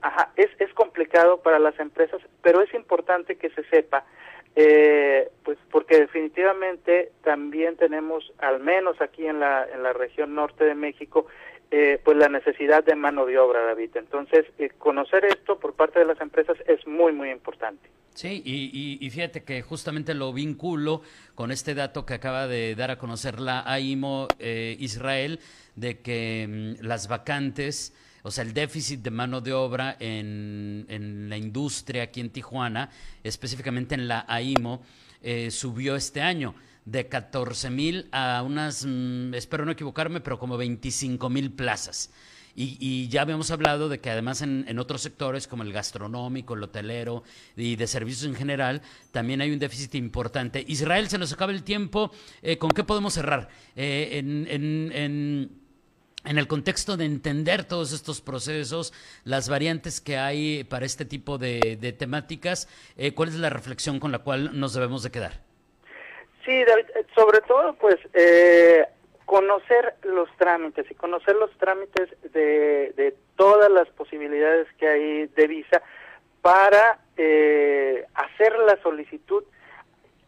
Ajá, 0.00 0.30
es, 0.36 0.48
es 0.58 0.72
complicado 0.72 1.42
para 1.42 1.58
las 1.58 1.78
empresas, 1.78 2.22
pero 2.40 2.62
es 2.62 2.72
importante 2.72 3.36
que 3.36 3.50
se 3.50 3.64
sepa 3.64 4.06
eh, 4.58 5.28
pues 5.44 5.58
porque 5.70 5.98
definitivamente 6.00 7.12
también 7.22 7.76
tenemos, 7.76 8.32
al 8.38 8.60
menos 8.60 8.98
aquí 9.02 9.26
en 9.26 9.38
la, 9.38 9.66
en 9.70 9.82
la 9.82 9.92
región 9.92 10.34
norte 10.34 10.64
de 10.64 10.74
México, 10.74 11.26
eh, 11.70 12.00
pues 12.04 12.16
la 12.16 12.28
necesidad 12.28 12.84
de 12.84 12.94
mano 12.94 13.26
de 13.26 13.38
obra, 13.38 13.62
David. 13.64 13.90
Entonces, 13.96 14.46
eh, 14.58 14.70
conocer 14.78 15.24
esto 15.24 15.58
por 15.58 15.74
parte 15.74 15.98
de 15.98 16.04
las 16.04 16.20
empresas 16.20 16.56
es 16.66 16.86
muy, 16.86 17.12
muy 17.12 17.30
importante. 17.30 17.88
Sí, 18.14 18.42
y, 18.46 19.10
fíjate 19.10 19.44
que 19.44 19.60
justamente 19.60 20.14
lo 20.14 20.32
vinculo 20.32 21.02
con 21.34 21.50
este 21.52 21.74
dato 21.74 22.06
que 22.06 22.14
acaba 22.14 22.46
de 22.46 22.74
dar 22.74 22.90
a 22.90 22.98
conocer 22.98 23.40
la 23.40 23.62
AIMO 23.70 24.28
eh, 24.38 24.74
Israel, 24.78 25.38
de 25.74 26.00
que 26.00 26.76
mm, 26.80 26.84
las 26.86 27.08
vacantes 27.08 27.94
o 28.22 28.30
sea, 28.32 28.42
el 28.42 28.54
déficit 28.54 29.02
de 29.02 29.10
mano 29.10 29.40
de 29.40 29.52
obra 29.52 29.96
en, 30.00 30.84
en 30.88 31.28
la 31.28 31.36
industria 31.36 32.02
aquí 32.02 32.20
en 32.20 32.30
Tijuana, 32.30 32.90
específicamente 33.22 33.94
en 33.94 34.08
la 34.08 34.24
AIMO, 34.26 34.82
eh, 35.22 35.50
subió 35.52 35.94
este 35.94 36.20
año 36.20 36.54
de 36.86 37.08
14 37.08 37.68
mil 37.68 38.08
a 38.12 38.42
unas, 38.42 38.86
mm, 38.86 39.34
espero 39.34 39.66
no 39.66 39.72
equivocarme, 39.72 40.20
pero 40.20 40.38
como 40.38 40.56
25 40.56 41.28
mil 41.28 41.52
plazas. 41.52 42.10
Y, 42.58 43.08
ya 43.08 43.20
habíamos 43.20 43.50
hablado 43.50 43.90
de 43.90 44.00
que 44.00 44.08
además 44.08 44.40
en, 44.40 44.78
otros 44.78 45.02
sectores 45.02 45.46
como 45.46 45.62
el 45.62 45.74
gastronómico, 45.74 46.54
el 46.54 46.62
hotelero 46.62 47.22
y 47.54 47.76
de 47.76 47.86
servicios 47.86 48.24
en 48.24 48.34
general, 48.34 48.80
también 49.12 49.42
hay 49.42 49.50
un 49.50 49.58
déficit 49.58 49.94
importante. 49.96 50.64
Israel, 50.66 51.06
se 51.10 51.18
nos 51.18 51.34
acaba 51.34 51.52
el 51.52 51.64
tiempo. 51.64 52.10
Eh, 52.40 52.56
¿Con 52.56 52.70
qué 52.70 52.82
podemos 52.82 53.12
cerrar? 53.12 53.50
Eh, 53.76 54.18
en 56.26 56.38
el 56.38 56.48
contexto 56.48 56.96
de 56.96 57.04
entender 57.04 57.64
todos 57.64 57.92
estos 57.92 58.20
procesos, 58.20 58.92
las 59.24 59.48
variantes 59.48 60.00
que 60.00 60.16
hay 60.16 60.64
para 60.64 60.84
este 60.84 61.04
tipo 61.04 61.38
de, 61.38 61.94
temáticas, 61.98 62.68
eh, 62.96 63.12
¿cuál 63.12 63.28
es 63.28 63.36
la 63.36 63.50
reflexión 63.50 64.00
con 64.00 64.12
la 64.12 64.18
cual 64.20 64.58
nos 64.58 64.74
debemos 64.74 65.02
de 65.02 65.10
quedar? 65.10 65.45
Sí, 66.46 66.64
David, 66.64 66.86
eh, 66.94 67.04
sobre 67.14 67.40
todo, 67.40 67.74
pues, 67.74 67.96
eh, 68.14 68.86
conocer 69.24 69.96
los 70.04 70.28
trámites 70.38 70.88
y 70.88 70.94
conocer 70.94 71.34
los 71.34 71.50
trámites 71.58 72.08
de, 72.32 72.92
de, 72.96 73.16
todas 73.34 73.68
las 73.70 73.88
posibilidades 73.88 74.68
que 74.78 74.88
hay 74.88 75.26
de 75.26 75.46
visa 75.48 75.82
para 76.40 77.00
hacer 78.14 78.56
la 78.60 78.80
solicitud 78.82 79.42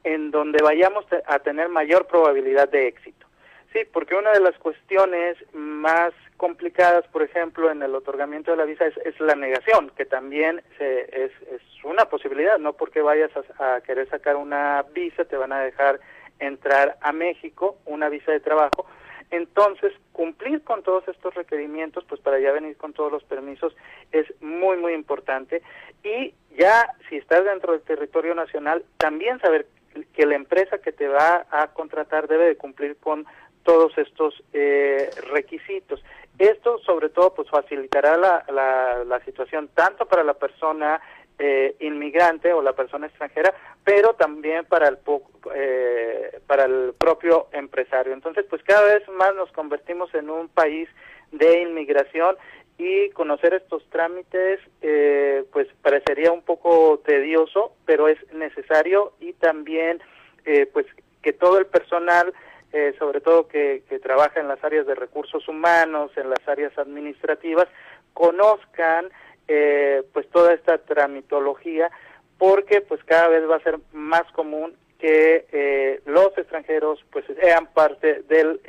en 0.05 0.31
donde 0.31 0.59
vayamos 0.63 1.07
a 1.27 1.39
tener 1.39 1.69
mayor 1.69 2.07
probabilidad 2.07 2.69
de 2.69 2.89
éxito. 2.89 3.18
Sí, 3.73 3.81
porque 3.93 4.15
una 4.15 4.33
de 4.33 4.41
las 4.41 4.57
cuestiones 4.59 5.37
más 5.53 6.13
complicadas, 6.39 7.07
por 7.09 7.23
ejemplo, 7.23 7.71
en 7.71 7.83
el 7.83 7.95
otorgamiento 7.95 8.53
de 8.53 8.57
la 8.57 8.65
visa 8.65 8.87
es, 8.87 9.21
la 9.21 9.35
negación, 9.35 9.91
que 9.91 10.07
también 10.07 10.63
es, 10.79 11.33
una 11.85 12.07
posibilidad, 12.07 12.59
no 12.59 12.73
porque 12.73 13.03
vayas 13.03 13.31
a, 13.59 13.81
querer 13.83 14.09
sacar 14.09 14.37
una 14.37 14.85
visa 14.95 15.25
te 15.25 15.37
van 15.37 15.53
a 15.53 15.61
dejar 15.61 16.01
entrar 16.39 16.97
a 17.01 17.13
México, 17.13 17.77
una 17.85 18.09
visa 18.09 18.33
de 18.33 18.41
trabajo. 18.41 18.87
Entonces, 19.31 19.93
cumplir 20.13 20.63
con 20.65 20.83
todos 20.83 21.07
estos 21.09 21.35
requerimientos, 21.35 22.05
pues 22.05 22.21
para 22.21 22.39
ya 22.39 22.53
venir 22.53 22.77
con 22.77 22.93
todos 22.95 23.13
los 23.13 23.25
permisos, 23.25 23.77
es 24.13 24.27
muy, 24.41 24.77
muy 24.79 24.95
importante. 24.95 25.63
Y 26.03 26.35
ya, 26.57 26.95
si 27.09 27.17
estás 27.17 27.45
dentro 27.45 27.73
del 27.73 27.83
territorio 27.83 28.35
nacional, 28.35 28.85
también 28.97 29.39
saber 29.41 29.67
que 30.15 30.27
la 30.27 30.37
empresa 30.37 30.79
que 30.79 30.93
te 30.93 31.09
va 31.09 31.47
a 31.51 31.69
contratar 31.69 32.29
debe 32.29 32.47
de 32.47 32.57
cumplir 32.57 32.97
con 32.97 33.27
todos 33.69 33.93
estos 33.99 34.33
eh, 34.55 35.11
requisitos. 35.31 36.03
Esto 36.39 36.79
sobre 36.79 37.11
todo 37.11 37.35
pues 37.35 37.51
facilitará 37.51 38.17
la, 38.17 38.43
la, 39.05 39.21
situación 39.27 39.69
tanto 39.75 40.07
para 40.07 40.25
la 40.25 40.33
persona 40.33 41.03
eh, 41.39 41.77
inmigrante 41.81 42.51
o 42.55 42.63
la 42.63 42.73
persona 42.73 43.09
extranjera, 43.09 43.53
pero 43.85 44.15
también 44.15 44.65
para 44.65 44.89
el 44.89 44.97
eh, 45.55 46.41
para 46.47 46.65
el 46.65 46.95
propio 46.99 47.49
empresario. 47.53 48.15
Entonces, 48.15 48.47
pues 48.49 48.63
cada 48.63 48.85
vez 48.85 49.07
más 49.11 49.35
nos 49.35 49.53
convertimos 49.53 50.15
en 50.15 50.31
un 50.31 50.49
país 50.49 50.89
de 51.31 51.61
inmigración 51.61 52.39
y 52.79 53.11
conocer 53.11 53.53
estos 53.53 53.85
trámites 53.91 54.61
eh, 54.81 55.45
pues 55.53 55.69
parecería 55.83 56.33
un 56.33 56.41
poco 56.41 57.03
tedioso, 57.05 57.75
pero 57.85 58.09
es 58.09 58.17
necesario 58.33 59.13
y 59.21 59.35
también 59.35 60.01
eh, 60.47 60.65
pues 60.73 60.87
que 61.21 61.35
todo 61.35 61.59
el 61.59 61.67
personal 61.67 62.33
eh, 62.73 62.95
sobre 62.99 63.21
todo 63.21 63.49
que, 63.49 63.83
trabaja 64.03 64.41
en 64.41 64.49
las 64.49 64.63
áreas 64.63 64.87
de 64.87 64.95
recursos 64.95 65.49
humanos, 65.49 66.11
en 66.17 66.31
las 66.31 66.47
áreas 66.47 66.77
administrativas, 66.79 67.67
conozcan 68.13 69.09
eh, 69.49 70.03
pues 70.13 70.29
toda 70.31 70.53
esta 70.53 70.79
tramitología, 70.79 71.91
porque 72.37 72.81
pues 72.81 73.03
cada 73.05 73.29
vez 73.29 73.49
va 73.49 73.57
a 73.57 73.63
ser 73.63 73.79
más 73.93 74.31
común 74.33 74.75
que 74.99 75.47
eh, 75.53 76.01
los 76.07 76.37
extranjeros 76.37 77.05
pues 77.11 77.25
sean 77.41 77.67
parte 77.73 78.23
del 78.29 78.61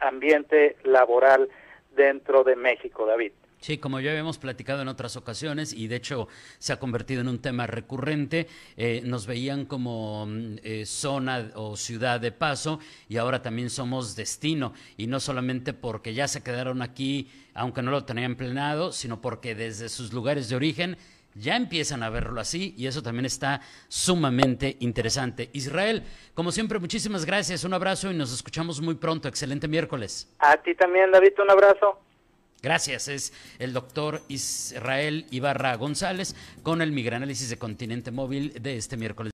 ambiente 0.00 0.76
laboral 0.84 1.48
dentro 1.94 2.44
de 2.44 2.56
México, 2.56 3.06
David. 3.06 3.32
Sí, 3.62 3.78
como 3.78 4.00
ya 4.00 4.10
habíamos 4.10 4.38
platicado 4.38 4.82
en 4.82 4.88
otras 4.88 5.14
ocasiones 5.14 5.72
y 5.72 5.86
de 5.86 5.94
hecho 5.94 6.26
se 6.58 6.72
ha 6.72 6.80
convertido 6.80 7.20
en 7.20 7.28
un 7.28 7.38
tema 7.38 7.68
recurrente, 7.68 8.48
eh, 8.76 9.02
nos 9.04 9.28
veían 9.28 9.66
como 9.66 10.26
mm, 10.26 10.56
eh, 10.64 10.84
zona 10.84 11.52
o 11.54 11.76
ciudad 11.76 12.18
de 12.18 12.32
paso 12.32 12.80
y 13.08 13.18
ahora 13.18 13.40
también 13.40 13.70
somos 13.70 14.16
destino 14.16 14.72
y 14.96 15.06
no 15.06 15.20
solamente 15.20 15.74
porque 15.74 16.12
ya 16.12 16.26
se 16.26 16.42
quedaron 16.42 16.82
aquí, 16.82 17.30
aunque 17.54 17.82
no 17.82 17.92
lo 17.92 18.04
tenían 18.04 18.34
planeado, 18.34 18.90
sino 18.90 19.20
porque 19.20 19.54
desde 19.54 19.88
sus 19.88 20.12
lugares 20.12 20.48
de 20.48 20.56
origen 20.56 20.96
ya 21.36 21.54
empiezan 21.54 22.02
a 22.02 22.10
verlo 22.10 22.40
así 22.40 22.74
y 22.76 22.88
eso 22.88 23.00
también 23.00 23.26
está 23.26 23.60
sumamente 23.86 24.76
interesante. 24.80 25.50
Israel, 25.52 26.02
como 26.34 26.50
siempre, 26.50 26.80
muchísimas 26.80 27.24
gracias, 27.24 27.62
un 27.62 27.74
abrazo 27.74 28.10
y 28.10 28.14
nos 28.14 28.34
escuchamos 28.34 28.80
muy 28.80 28.96
pronto. 28.96 29.28
Excelente 29.28 29.68
miércoles. 29.68 30.28
A 30.40 30.56
ti 30.56 30.74
también, 30.74 31.12
David, 31.12 31.34
un 31.38 31.50
abrazo. 31.52 32.00
Gracias, 32.62 33.08
es 33.08 33.32
el 33.58 33.72
doctor 33.72 34.22
Israel 34.28 35.26
Ibarra 35.32 35.74
González 35.76 36.36
con 36.62 36.80
el 36.80 36.92
Migranálisis 36.92 37.50
de 37.50 37.58
Continente 37.58 38.12
Móvil 38.12 38.52
de 38.62 38.76
este 38.76 38.96
miércoles. 38.96 39.31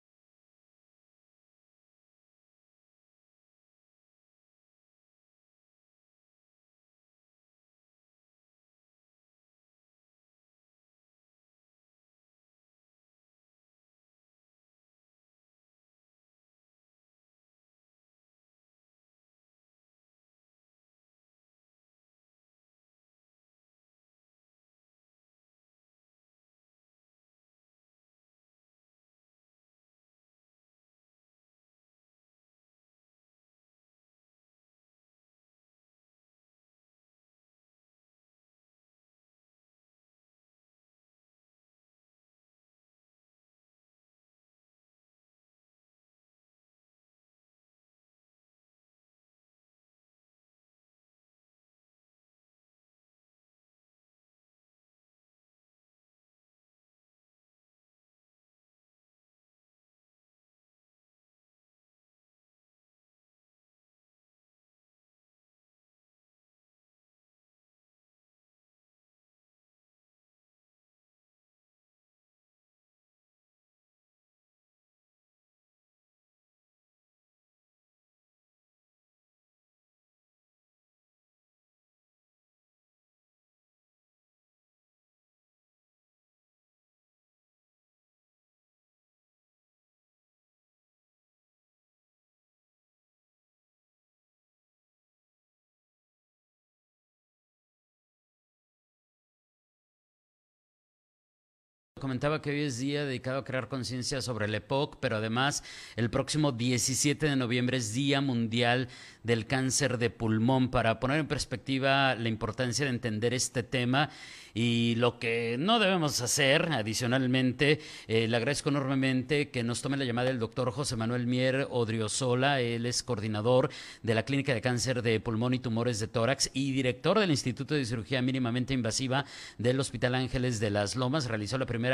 Comentaba 102.00 102.40
que 102.40 102.50
hoy 102.50 102.60
es 102.60 102.78
día 102.78 103.04
dedicado 103.04 103.38
a 103.38 103.44
crear 103.44 103.68
conciencia 103.68 104.22
sobre 104.22 104.46
el 104.46 104.54
EPOC, 104.54 104.98
pero 105.00 105.16
además 105.16 105.64
el 105.96 106.10
próximo 106.10 106.52
17 106.52 107.26
de 107.26 107.36
noviembre 107.36 107.78
es 107.78 107.92
Día 107.92 108.20
Mundial 108.20 108.88
del 109.22 109.46
Cáncer 109.46 109.98
de 109.98 110.10
Pulmón, 110.10 110.70
para 110.70 111.00
poner 111.00 111.18
en 111.18 111.26
perspectiva 111.26 112.14
la 112.14 112.28
importancia 112.28 112.84
de 112.84 112.90
entender 112.90 113.34
este 113.34 113.62
tema 113.62 114.10
y 114.54 114.96
lo 114.96 115.18
que 115.18 115.56
no 115.58 115.78
debemos 115.78 116.20
hacer, 116.20 116.68
adicionalmente, 116.72 117.80
eh, 118.08 118.26
le 118.26 118.36
agradezco 118.36 118.70
enormemente 118.70 119.50
que 119.50 119.62
nos 119.62 119.82
tome 119.82 119.96
la 119.96 120.04
llamada 120.04 120.30
el 120.30 120.38
doctor 120.38 120.72
José 120.72 120.96
Manuel 120.96 121.26
Mier 121.26 121.68
Odriozola. 121.70 122.60
Él 122.60 122.86
es 122.86 123.02
coordinador 123.02 123.70
de 124.02 124.14
la 124.14 124.24
Clínica 124.24 124.54
de 124.54 124.60
Cáncer 124.60 125.02
de 125.02 125.20
Pulmón 125.20 125.54
y 125.54 125.58
Tumores 125.58 126.00
de 126.00 126.08
Tórax 126.08 126.50
y 126.54 126.72
director 126.72 127.18
del 127.20 127.30
Instituto 127.30 127.74
de 127.74 127.84
Cirugía 127.84 128.20
Mínimamente 128.20 128.74
Invasiva 128.74 129.24
del 129.58 129.78
Hospital 129.78 130.14
Ángeles 130.14 130.58
de 130.58 130.70
las 130.70 130.96
Lomas. 130.96 131.26
Realizó 131.26 131.56
la 131.58 131.66
primera 131.66 131.87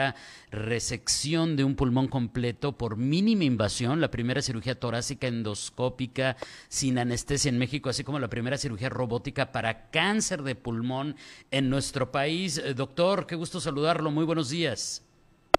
resección 0.51 1.57
de 1.57 1.65
un 1.65 1.77
pulmón 1.77 2.09
completo 2.09 2.73
por 2.73 2.97
mínima 2.97 3.45
invasión, 3.45 4.01
la 4.01 4.11
primera 4.11 4.43
cirugía 4.43 4.79
torácica 4.79 5.27
endoscópica 5.27 6.37
sin 6.69 6.99
anestesia 6.99 7.49
en 7.49 7.59
México, 7.59 7.89
así 7.89 8.05
como 8.05 8.19
la 8.19 8.29
primera 8.29 8.57
cirugía 8.57 8.89
robótica 8.89 9.53
para 9.53 9.91
cáncer 9.91 10.43
de 10.43 10.55
pulmón 10.55 11.17
en 11.51 11.71
nuestro 11.71 12.11
país. 12.11 12.59
Eh, 12.59 12.75
doctor, 12.75 13.27
qué 13.27 13.37
gusto 13.37 13.61
saludarlo. 13.61 14.11
Muy 14.11 14.25
buenos 14.25 14.51
días. 14.51 15.05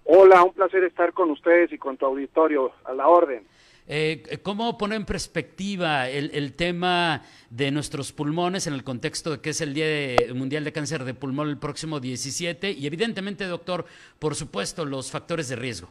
Hola, 0.04 0.43
un 0.43 0.54
placer 0.54 0.84
estar 0.84 1.13
con 1.13 1.32
ustedes 1.32 1.71
y 1.74 1.78
con 1.78 1.98
tu 1.98 2.06
auditorio. 2.06 2.71
A 2.86 2.93
la 2.93 3.08
orden. 3.08 3.43
Eh, 3.88 4.39
¿Cómo 4.41 4.78
pone 4.78 4.95
en 4.95 5.06
perspectiva 5.06 6.10
el, 6.10 6.54
tema 6.54 7.21
de 7.52 7.69
nuestros 7.69 8.12
pulmones 8.12 8.65
en 8.65 8.74
el 8.74 8.84
contexto 8.84 9.32
de 9.32 9.41
que 9.41 9.52
es 9.52 9.62
el 9.62 9.76
Día 9.76 10.15
Mundial 10.34 10.63
de 10.63 10.71
Cáncer 10.71 11.04
de 11.04 11.13
Pulmón 11.13 11.50
el 11.50 11.60
próximo 11.60 12.00
17? 12.00 12.71
Y 12.71 12.88
evidentemente, 12.88 13.45
doctor, 13.45 13.86
por 14.17 14.34
supuesto, 14.34 14.86
los 14.86 15.12
factores 15.12 15.50
de 15.50 15.56
riesgo. 15.56 15.89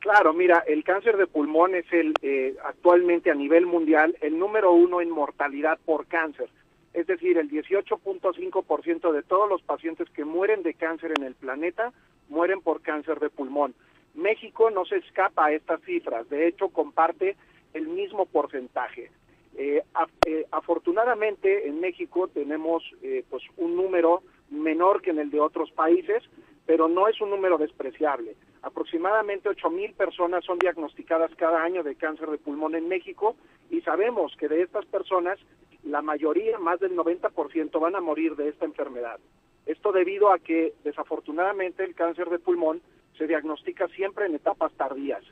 Claro, 0.00 0.34
mira, 0.34 0.62
el 0.66 0.84
cáncer 0.84 1.16
de 1.16 1.26
pulmón 1.26 1.74
es 1.74 1.90
el 1.90 2.12
eh, 2.20 2.54
actualmente 2.62 3.30
a 3.30 3.34
nivel 3.34 3.64
mundial 3.64 4.14
el 4.20 4.38
número 4.38 4.70
uno 4.70 5.00
en 5.00 5.08
mortalidad 5.08 5.78
por 5.86 6.06
cáncer. 6.06 6.50
Es 6.92 7.06
decir, 7.06 7.38
el 7.38 7.50
18.5% 7.50 9.12
de 9.12 9.22
todos 9.22 9.48
los 9.48 9.62
pacientes 9.62 10.10
que 10.10 10.26
mueren 10.26 10.62
de 10.62 10.74
cáncer 10.74 11.12
en 11.16 11.24
el 11.24 11.34
planeta 11.34 11.94
mueren 12.28 12.60
por 12.60 12.82
cáncer 12.82 13.18
de 13.18 13.30
pulmón. 13.30 13.74
México 14.14 14.70
no 14.70 14.84
se 14.84 14.96
escapa 14.96 15.46
a 15.46 15.52
estas 15.52 15.80
cifras, 15.82 16.28
de 16.28 16.46
hecho 16.48 16.68
comparte 16.68 17.36
el 17.72 17.88
mismo 17.88 18.26
porcentaje. 18.26 19.10
Eh, 19.56 19.82
eh, 20.26 20.46
afortunadamente 20.50 21.68
en 21.68 21.80
México 21.80 22.28
tenemos 22.28 22.82
eh, 23.02 23.24
pues 23.30 23.42
un 23.56 23.76
número 23.76 24.22
menor 24.50 25.00
que 25.00 25.10
en 25.10 25.18
el 25.18 25.30
de 25.30 25.40
otros 25.40 25.70
países, 25.72 26.22
pero 26.66 26.88
no 26.88 27.08
es 27.08 27.20
un 27.20 27.30
número 27.30 27.58
despreciable. 27.58 28.36
Aproximadamente 28.62 29.50
8.000 29.50 29.94
personas 29.94 30.44
son 30.44 30.58
diagnosticadas 30.58 31.34
cada 31.36 31.62
año 31.62 31.82
de 31.82 31.96
cáncer 31.96 32.30
de 32.30 32.38
pulmón 32.38 32.74
en 32.74 32.88
México 32.88 33.36
y 33.70 33.80
sabemos 33.82 34.34
que 34.36 34.48
de 34.48 34.62
estas 34.62 34.86
personas 34.86 35.38
la 35.84 36.00
mayoría, 36.00 36.58
más 36.58 36.80
del 36.80 36.96
90%, 36.96 37.78
van 37.78 37.94
a 37.94 38.00
morir 38.00 38.36
de 38.36 38.48
esta 38.48 38.64
enfermedad. 38.64 39.20
Esto 39.66 39.92
debido 39.92 40.32
a 40.32 40.38
que 40.38 40.72
desafortunadamente 40.82 41.84
el 41.84 41.94
cáncer 41.94 42.30
de 42.30 42.38
pulmón 42.38 42.80
se 43.18 43.26
diagnostica 43.26 43.88
siempre 43.88 44.26
en 44.26 44.34
etapas 44.34 44.72
tardías. 44.74 45.22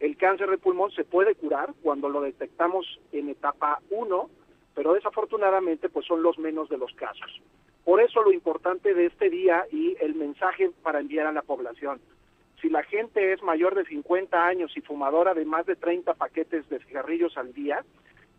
El 0.00 0.16
cáncer 0.16 0.48
de 0.50 0.58
pulmón 0.58 0.90
se 0.92 1.04
puede 1.04 1.34
curar 1.34 1.74
cuando 1.82 2.08
lo 2.08 2.22
detectamos 2.22 3.00
en 3.12 3.28
etapa 3.28 3.80
1, 3.90 4.30
pero 4.74 4.94
desafortunadamente 4.94 5.88
pues 5.88 6.06
son 6.06 6.22
los 6.22 6.38
menos 6.38 6.68
de 6.68 6.78
los 6.78 6.92
casos. 6.94 7.40
Por 7.84 8.00
eso 8.00 8.22
lo 8.22 8.32
importante 8.32 8.94
de 8.94 9.06
este 9.06 9.28
día 9.30 9.64
y 9.70 9.96
el 10.00 10.14
mensaje 10.14 10.70
para 10.82 11.00
enviar 11.00 11.26
a 11.26 11.32
la 11.32 11.42
población. 11.42 12.00
Si 12.60 12.68
la 12.68 12.82
gente 12.82 13.32
es 13.32 13.42
mayor 13.42 13.74
de 13.74 13.84
50 13.84 14.46
años 14.46 14.76
y 14.76 14.80
fumadora 14.80 15.34
de 15.34 15.44
más 15.44 15.66
de 15.66 15.76
30 15.76 16.14
paquetes 16.14 16.68
de 16.68 16.78
cigarrillos 16.80 17.36
al 17.36 17.52
día, 17.52 17.84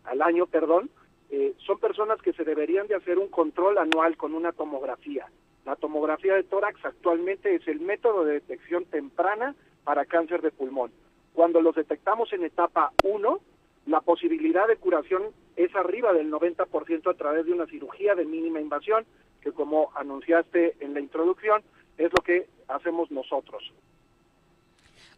al 0.04 0.22
año, 0.22 0.46
perdón, 0.46 0.90
eh, 1.30 1.54
son 1.58 1.78
personas 1.78 2.20
que 2.22 2.32
se 2.32 2.44
deberían 2.44 2.86
de 2.86 2.94
hacer 2.94 3.18
un 3.18 3.28
control 3.28 3.78
anual 3.78 4.16
con 4.16 4.34
una 4.34 4.52
tomografía. 4.52 5.26
La 5.64 5.76
tomografía 5.76 6.34
de 6.34 6.42
tórax 6.42 6.84
actualmente 6.84 7.54
es 7.54 7.66
el 7.68 7.80
método 7.80 8.24
de 8.24 8.34
detección 8.34 8.84
temprana 8.84 9.54
para 9.84 10.06
cáncer 10.06 10.42
de 10.42 10.50
pulmón. 10.50 10.90
Cuando 11.34 11.60
los 11.60 11.74
detectamos 11.74 12.32
en 12.32 12.44
etapa 12.44 12.92
1, 13.02 13.40
la 13.86 14.00
posibilidad 14.00 14.66
de 14.66 14.76
curación 14.76 15.22
es 15.56 15.74
arriba 15.74 16.12
del 16.12 16.30
90% 16.30 17.10
a 17.10 17.14
través 17.14 17.46
de 17.46 17.52
una 17.52 17.66
cirugía 17.66 18.14
de 18.14 18.24
mínima 18.24 18.60
invasión, 18.60 19.04
que 19.40 19.52
como 19.52 19.90
anunciaste 19.94 20.76
en 20.80 20.94
la 20.94 21.00
introducción, 21.00 21.62
es 21.98 22.10
lo 22.12 22.22
que 22.22 22.48
hacemos 22.68 23.10
nosotros. 23.10 23.72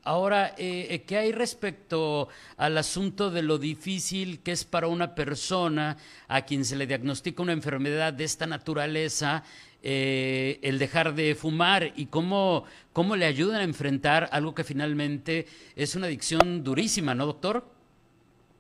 Ahora, 0.05 0.49
eh, 0.59 0.89
eh, 0.91 1.03
¿qué 1.07 1.17
hay 1.17 1.33
respecto 1.33 2.29
al 2.59 2.77
asunto 2.77 3.31
de 3.31 3.43
lo 3.43 3.57
difícil 3.57 4.43
que 4.43 4.53
es 4.53 4.67
para 4.67 4.87
una 4.87 5.15
persona 5.15 5.97
a 6.29 6.43
quien 6.43 6.67
se 6.67 6.77
le 6.77 6.87
diagnostica 6.87 7.43
una 7.43 7.55
enfermedad 7.55 8.13
de 8.13 8.25
esta 8.25 8.47
naturaleza 8.47 9.45
eh, 9.83 10.59
el 10.61 10.79
dejar 10.79 11.15
de 11.15 11.35
fumar 11.35 11.93
y 11.97 12.07
cómo, 12.07 12.65
cómo 12.93 13.17
le 13.17 13.25
ayudan 13.25 13.63
a 13.63 13.65
enfrentar 13.65 14.29
algo 14.31 14.55
que 14.55 14.63
finalmente 14.63 15.47
es 15.75 15.97
una 15.97 16.07
adicción 16.07 16.63
durísima, 16.63 17.15
¿no, 17.15 17.25
doctor? 17.25 17.65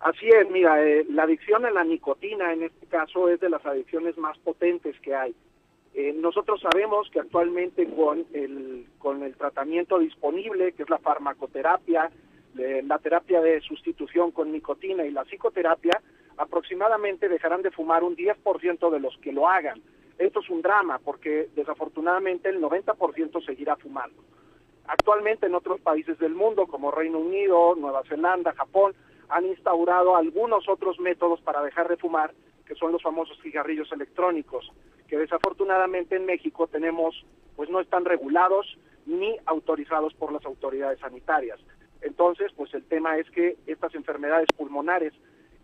Así 0.00 0.26
es, 0.28 0.50
mira, 0.50 0.76
la 1.11 1.24
adicción 1.24 1.66
a 1.66 1.70
la 1.70 1.85
nicotina 1.85 2.54
en 2.54 2.62
este 2.62 2.87
caso 2.87 3.28
es 3.28 3.40
de 3.40 3.50
las 3.50 3.64
adicciones 3.66 4.16
más 4.16 4.38
potentes 4.38 4.98
que 5.00 5.14
hay. 5.14 5.35
Eh, 5.94 6.12
nosotros 6.12 6.61
sabemos 6.61 7.09
que 7.11 7.20
actualmente 7.20 7.88
con 7.94 8.26
el, 8.33 8.87
con 8.98 9.22
el 9.22 9.37
tratamiento 9.37 10.00
disponible, 10.00 10.72
que 10.72 10.83
es 10.83 10.90
la 10.90 10.98
farmacoterapia, 10.98 12.11
la 12.54 12.98
terapia 12.98 13.40
de 13.40 13.61
sustitución 13.62 14.30
con 14.30 14.52
nicotina 14.52 15.04
y 15.04 15.11
la 15.11 15.24
psicoterapia, 15.24 16.00
aproximadamente 16.37 17.28
dejarán 17.28 17.62
de 17.62 17.72
fumar 17.72 18.04
un 18.04 18.16
10% 18.16 18.90
de 18.90 19.00
los 19.00 19.16
que 19.18 19.33
lo 19.33 19.48
hagan. 19.48 19.83
Esto 20.18 20.40
es 20.40 20.50
un 20.50 20.62
drama 20.62 21.00
porque 21.04 21.48
desafortunadamente 21.57 22.48
el 22.48 22.61
90% 22.61 23.44
seguirá 23.44 23.76
fumando. 23.76 24.22
Actualmente 24.87 25.46
en 25.46 25.54
otros 25.54 25.80
países 25.80 26.18
del 26.18 26.35
mundo 26.35 26.66
como 26.66 26.92
Reino 26.92 27.18
Unido, 27.18 27.74
Nueva 27.74 28.02
Zelanda, 28.09 28.52
Japón, 28.52 28.94
han 29.28 29.46
instaurado 29.46 30.16
algunos 30.16 30.68
otros 30.68 31.00
métodos 31.00 31.40
para 31.40 31.62
dejar 31.62 31.88
de 31.88 31.96
fumar, 31.96 32.33
que 32.66 32.74
son 32.76 32.92
los 32.92 33.02
famosos 33.02 33.37
cigarrillos 33.42 33.90
electrónicos 33.90 34.70
que 35.09 35.19
desafortunadamente 35.19 36.17
en 36.17 36.27
México 36.27 36.67
tenemos, 36.67 37.25
pues 37.57 37.71
no 37.71 37.81
están 37.81 38.05
regulados 38.05 38.79
ni 39.07 39.37
autorizados 39.47 40.14
por 40.14 40.33
las 40.33 40.45
autoridades 40.45 40.99
sanitarias. 41.01 41.59
Entonces, 42.01 42.53
pues 42.57 42.73
el 42.75 42.85
tema 42.85 43.19
es 43.19 43.31
que 43.31 43.57
estas 43.67 43.95
enfermedades 43.95 44.49
pulmonares, 44.57 45.12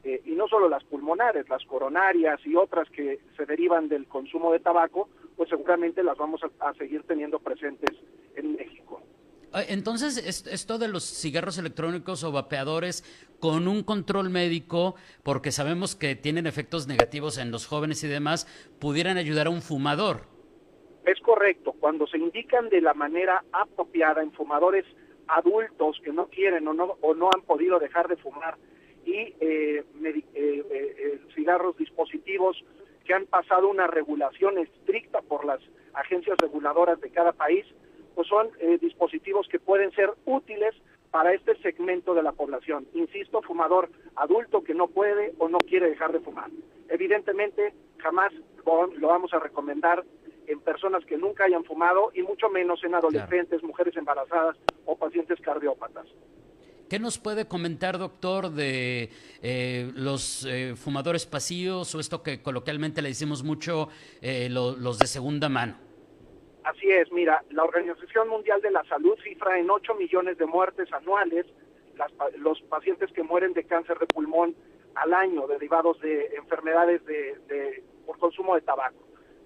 eh, 0.04 0.22
y 0.24 0.32
no 0.32 0.48
solo 0.48 0.68
las 0.68 0.84
pulmonares, 0.84 1.48
las 1.48 1.64
coronarias 1.64 2.40
y 2.46 2.56
otras 2.56 2.88
que 2.90 3.20
se 3.36 3.44
derivan 3.44 3.88
del 3.88 4.06
consumo 4.06 4.52
de 4.52 4.60
tabaco, 4.60 5.08
pues 5.36 5.50
seguramente 5.50 6.02
las 6.02 6.16
vamos 6.16 6.40
a 6.60 6.74
seguir 6.74 7.02
teniendo 7.04 7.38
presentes 7.38 7.96
en 8.36 8.56
México. 8.56 9.02
Ah, 9.52 9.62
entonces, 9.68 10.46
esto 10.46 10.78
de 10.78 10.86
los 10.86 11.04
cigarros 11.04 11.58
electrónicos 11.58 12.22
o 12.22 12.30
vapeadores 12.30 13.04
con 13.40 13.66
un 13.66 13.82
control 13.82 14.30
médico, 14.30 14.94
porque 15.24 15.50
sabemos 15.50 15.96
que 15.96 16.14
tienen 16.14 16.46
efectos 16.46 16.86
negativos 16.86 17.36
en 17.38 17.50
los 17.50 17.66
jóvenes 17.66 18.04
y 18.04 18.08
demás, 18.08 18.46
pudieran 18.78 19.16
ayudar 19.16 19.48
a 19.48 19.50
un 19.50 19.62
fumador. 19.62 20.22
Es 21.04 21.18
correcto, 21.20 21.72
cuando 21.80 22.06
se 22.06 22.18
indican 22.18 22.68
de 22.68 22.80
la 22.80 22.94
manera 22.94 23.42
apropiada 23.52 24.22
en 24.22 24.32
fumadores 24.32 24.84
adultos 25.26 25.98
que 26.04 26.12
no 26.12 26.26
quieren 26.26 26.68
o 26.68 26.74
no, 26.74 26.96
o 27.00 27.14
no 27.14 27.30
han 27.34 27.42
podido 27.42 27.78
dejar 27.78 28.08
de 28.08 28.16
fumar 28.16 28.56
y 29.04 29.34
eh, 29.40 29.84
eh, 30.04 30.24
eh, 30.34 31.20
cigarros 31.34 31.76
dispositivos 31.76 32.62
que 33.04 33.14
han 33.14 33.26
pasado 33.26 33.68
una 33.68 33.86
regulación 33.86 34.58
estricta 34.58 35.22
por 35.22 35.44
las 35.44 35.60
agencias 35.94 36.36
reguladoras 36.38 37.00
de 37.00 37.10
cada 37.10 37.32
país, 37.32 37.64
pues 38.14 38.28
son 38.28 38.48
eh, 38.58 38.78
dispositivos 38.80 39.48
que 39.48 39.58
pueden 39.58 39.90
ser 39.92 40.10
útiles 40.24 40.74
para 41.10 41.32
este 41.32 41.56
segmento 41.60 42.14
de 42.14 42.22
la 42.22 42.32
población. 42.32 42.86
Insisto, 42.94 43.42
fumador 43.42 43.90
adulto 44.16 44.62
que 44.62 44.74
no 44.74 44.88
puede 44.88 45.34
o 45.38 45.48
no 45.48 45.58
quiere 45.58 45.88
dejar 45.88 46.12
de 46.12 46.20
fumar. 46.20 46.50
Evidentemente, 46.88 47.74
jamás 47.98 48.32
lo 48.64 49.08
vamos 49.08 49.32
a 49.34 49.40
recomendar 49.40 50.04
en 50.46 50.60
personas 50.60 51.04
que 51.04 51.16
nunca 51.16 51.44
hayan 51.44 51.64
fumado 51.64 52.10
y 52.14 52.22
mucho 52.22 52.48
menos 52.48 52.82
en 52.84 52.94
adolescentes, 52.94 53.62
mujeres 53.62 53.96
embarazadas 53.96 54.56
o 54.84 54.96
pacientes 54.96 55.40
cardiópatas. 55.40 56.06
¿Qué 56.88 56.98
nos 56.98 57.18
puede 57.18 57.46
comentar, 57.46 57.98
doctor, 57.98 58.50
de 58.50 59.10
eh, 59.42 59.90
los 59.94 60.44
eh, 60.44 60.74
fumadores 60.76 61.24
pasivos 61.24 61.94
o 61.94 62.00
esto 62.00 62.22
que 62.22 62.42
coloquialmente 62.42 63.00
le 63.00 63.10
decimos 63.10 63.44
mucho, 63.44 63.88
los 64.20 64.98
de 64.98 65.06
segunda 65.06 65.48
mano? 65.48 65.89
Así 66.64 66.90
es, 66.90 67.10
mira, 67.10 67.42
la 67.50 67.64
Organización 67.64 68.28
Mundial 68.28 68.60
de 68.60 68.70
la 68.70 68.84
Salud 68.84 69.18
cifra 69.22 69.58
en 69.58 69.70
8 69.70 69.94
millones 69.94 70.36
de 70.38 70.46
muertes 70.46 70.92
anuales 70.92 71.46
los 72.38 72.60
pacientes 72.62 73.12
que 73.12 73.22
mueren 73.22 73.52
de 73.52 73.64
cáncer 73.64 73.98
de 73.98 74.06
pulmón 74.06 74.54
al 74.94 75.12
año 75.12 75.46
derivados 75.46 76.00
de 76.00 76.34
enfermedades 76.36 77.04
de, 77.04 77.82
por 78.06 78.18
consumo 78.18 78.54
de 78.54 78.62
tabaco. 78.62 78.96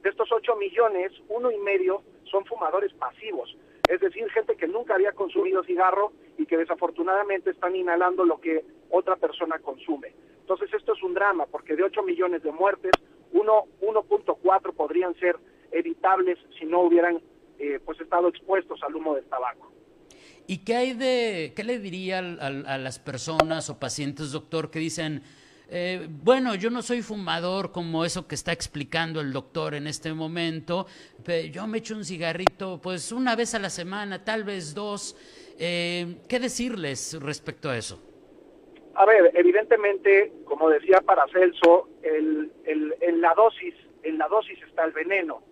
De 0.03 0.11
estos 0.11 0.31
8 0.31 0.57
millones, 0.57 1.13
uno 1.29 1.51
y 1.51 1.59
medio 1.59 2.03
son 2.25 2.45
fumadores 2.45 2.93
pasivos, 2.95 3.57
es 3.89 4.01
decir, 4.01 4.31
gente 4.31 4.57
que 4.57 4.69
nunca 4.69 4.95
había 4.95 5.13
consumido 5.13 5.63
cigarro 5.65 6.13
y 6.39 6.47
que 6.47 6.57
desafortunadamente 6.57 7.51
están 7.51 7.75
inhalando 7.77 8.25
lo 8.25 8.41
que 8.41 8.65
otra 8.91 9.17
persona 9.17 9.59
consume. 9.59 10.15
Entonces 10.41 10.73
esto 10.75 10.93
es 10.93 11.03
un 11.03 11.15
drama, 11.15 11.47
porque 11.47 11.77
de 11.77 11.85
8 11.85 12.03
millones 12.03 12.43
de 12.43 12.53
muertes, 12.53 12.93
1.4 13.33 14.75
podrían 14.75 15.15
ser 15.17 15.37
evitables 15.75 16.39
si 16.59 16.65
no 16.65 16.83
hubieran 16.83 17.21
eh, 17.59 17.79
pues 17.85 18.01
estado 18.01 18.29
expuestos 18.29 18.83
al 18.83 18.95
humo 18.95 19.15
del 19.15 19.25
tabaco. 19.25 19.73
¿Y 20.47 20.59
qué 20.59 20.77
hay 20.77 20.93
de, 20.93 21.53
qué 21.57 21.65
le 21.65 21.79
diría 21.79 22.19
a, 22.19 22.79
las 22.79 22.99
personas 22.99 23.71
o 23.71 23.79
pacientes, 23.79 24.33
doctor, 24.33 24.71
que 24.71 24.79
dicen, 24.79 25.23
eh, 25.71 26.07
bueno, 26.11 26.55
yo 26.55 26.69
no 26.69 26.83
soy 26.83 27.01
fumador 27.01 27.73
como 27.73 28.05
eso 28.05 28.29
que 28.29 28.35
está 28.35 28.53
explicando 28.53 29.23
el 29.23 29.33
doctor 29.33 29.75
en 29.75 29.87
este 29.87 30.13
momento, 30.13 30.87
pero 31.25 31.47
yo 31.49 31.67
me 31.67 31.79
echo 31.79 31.95
un 31.95 32.05
cigarrito 32.05 32.79
pues 32.83 33.11
una 33.11 33.37
vez 33.37 33.55
a 33.55 33.59
la 33.59 33.71
semana, 33.71 34.23
tal 34.23 34.45
vez 34.45 34.75
dos. 34.75 35.17
Eh, 35.59 36.17
¿Qué 36.29 36.39
decirles 36.41 37.17
respecto 37.23 37.71
a 37.71 37.79
eso? 37.79 38.03
A 38.97 39.07
ver, 39.07 39.31
evidentemente, 39.35 40.31
como 40.45 40.69
decía 40.69 41.01
Paracelso, 41.01 41.89
el, 42.03 42.53
el, 42.65 42.95
en 43.01 43.21
la 43.23 43.33
dosis, 43.35 43.75
en 44.03 44.19
la 44.19 44.29
dosis 44.29 44.59
está 44.63 44.85
el 44.85 44.93
veneno 44.93 45.43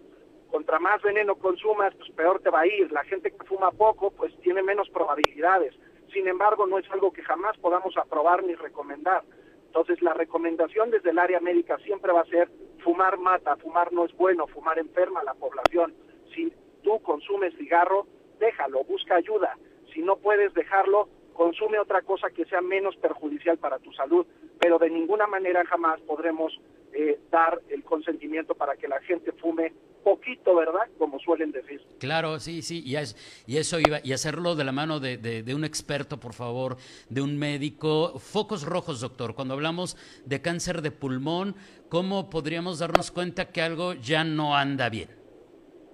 contra 0.52 0.78
más 0.78 1.00
veneno 1.00 1.36
consumas, 1.36 1.94
pues 1.96 2.10
peor 2.10 2.40
te 2.40 2.50
va 2.50 2.60
a 2.60 2.66
ir. 2.66 2.92
La 2.92 3.02
gente 3.04 3.30
que 3.30 3.46
fuma 3.46 3.70
poco, 3.70 4.10
pues 4.10 4.38
tiene 4.42 4.62
menos 4.62 4.88
probabilidades. 4.90 5.74
sin 6.12 6.28
embargo 6.28 6.66
no 6.66 6.78
es 6.78 6.84
algo 6.90 7.10
que 7.10 7.22
jamás 7.22 7.56
podamos 7.56 7.96
aprobar 7.96 8.44
ni 8.44 8.54
recomendar. 8.54 9.22
Entonces 9.68 10.02
la 10.02 10.12
recomendación 10.12 10.90
desde 10.90 11.08
el 11.08 11.18
área 11.18 11.40
médica 11.40 11.78
siempre 11.78 12.12
va 12.12 12.20
a 12.20 12.26
ser 12.26 12.50
fumar 12.84 13.16
mata, 13.18 13.56
fumar 13.56 13.90
no 13.94 14.04
es 14.04 14.14
bueno, 14.14 14.46
fumar 14.46 14.78
enferma 14.78 15.20
a 15.20 15.24
la 15.24 15.32
población. 15.32 15.94
Si 16.34 16.52
tú 16.82 17.00
consumes 17.00 17.56
cigarro, 17.56 18.06
déjalo, 18.38 18.84
busca 18.84 19.14
ayuda. 19.14 19.56
Si 19.94 20.02
no 20.02 20.16
puedes 20.16 20.52
dejarlo, 20.52 21.08
consume 21.32 21.78
otra 21.78 22.02
cosa 22.02 22.28
que 22.28 22.44
sea 22.44 22.60
menos 22.60 22.94
perjudicial 22.96 23.56
para 23.56 23.78
tu 23.78 23.90
salud, 23.94 24.26
pero 24.60 24.78
de 24.78 24.90
ninguna 24.90 25.26
manera 25.26 25.64
jamás 25.64 25.98
podremos 26.02 26.60
eh, 26.92 27.18
dar 27.30 27.60
el 27.68 27.82
consentimiento 27.84 28.54
para 28.54 28.76
que 28.76 28.88
la 28.88 29.00
gente 29.02 29.32
fume 29.32 29.72
poquito, 30.02 30.54
¿verdad? 30.54 30.88
Como 30.98 31.18
suelen 31.20 31.52
decir. 31.52 31.80
Claro, 31.98 32.38
sí, 32.40 32.62
sí, 32.62 32.82
y, 32.84 32.96
es, 32.96 33.16
y 33.46 33.56
eso 33.58 33.78
iba, 33.78 33.98
y 34.02 34.12
hacerlo 34.12 34.54
de 34.54 34.64
la 34.64 34.72
mano 34.72 35.00
de, 35.00 35.16
de, 35.16 35.54
un 35.54 35.64
experto, 35.64 36.18
por 36.18 36.34
favor, 36.34 36.76
de 37.08 37.22
un 37.22 37.38
médico. 37.38 38.18
Focos 38.18 38.64
rojos, 38.66 39.00
doctor, 39.00 39.34
cuando 39.34 39.54
hablamos 39.54 39.96
de 40.26 40.42
cáncer 40.42 40.82
de 40.82 40.90
pulmón, 40.90 41.54
¿cómo 41.88 42.28
podríamos 42.30 42.78
darnos 42.78 43.10
cuenta 43.10 43.52
que 43.52 43.62
algo 43.62 43.94
ya 43.94 44.24
no 44.24 44.56
anda 44.56 44.88
bien? 44.88 45.08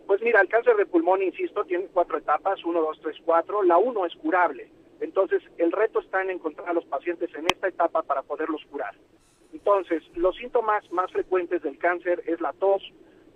Pues 0.07 0.23
mira, 0.23 0.41
el 0.41 0.49
cáncer 0.49 0.75
de 0.77 0.87
pulmón, 0.87 1.23
insisto, 1.23 1.65
tiene 1.65 1.87
cuatro 1.93 2.17
etapas, 2.17 2.65
uno, 2.65 2.81
dos, 2.81 2.99
tres, 3.03 3.17
cuatro. 3.25 3.63
La 3.63 3.77
uno 3.77 4.07
es 4.07 4.15
curable. 4.15 4.71
Entonces, 5.01 5.43
el 5.59 5.71
reto 5.71 6.01
está 6.01 6.23
en 6.23 6.31
encontrar 6.31 6.71
a 6.71 6.73
los 6.73 6.85
pacientes 6.87 7.31
en 7.35 7.47
esta 7.47 7.69
etapa 7.69 8.03
para 8.03 8.23
poderlos 8.23 8.65
curar. 8.71 8.95
Entonces, 9.69 10.03
los 10.17 10.35
síntomas 10.35 10.91
más 10.93 11.13
frecuentes 11.13 11.61
del 11.61 11.77
cáncer 11.77 12.23
es 12.27 12.41
la 12.41 12.55
tos, 12.55 12.83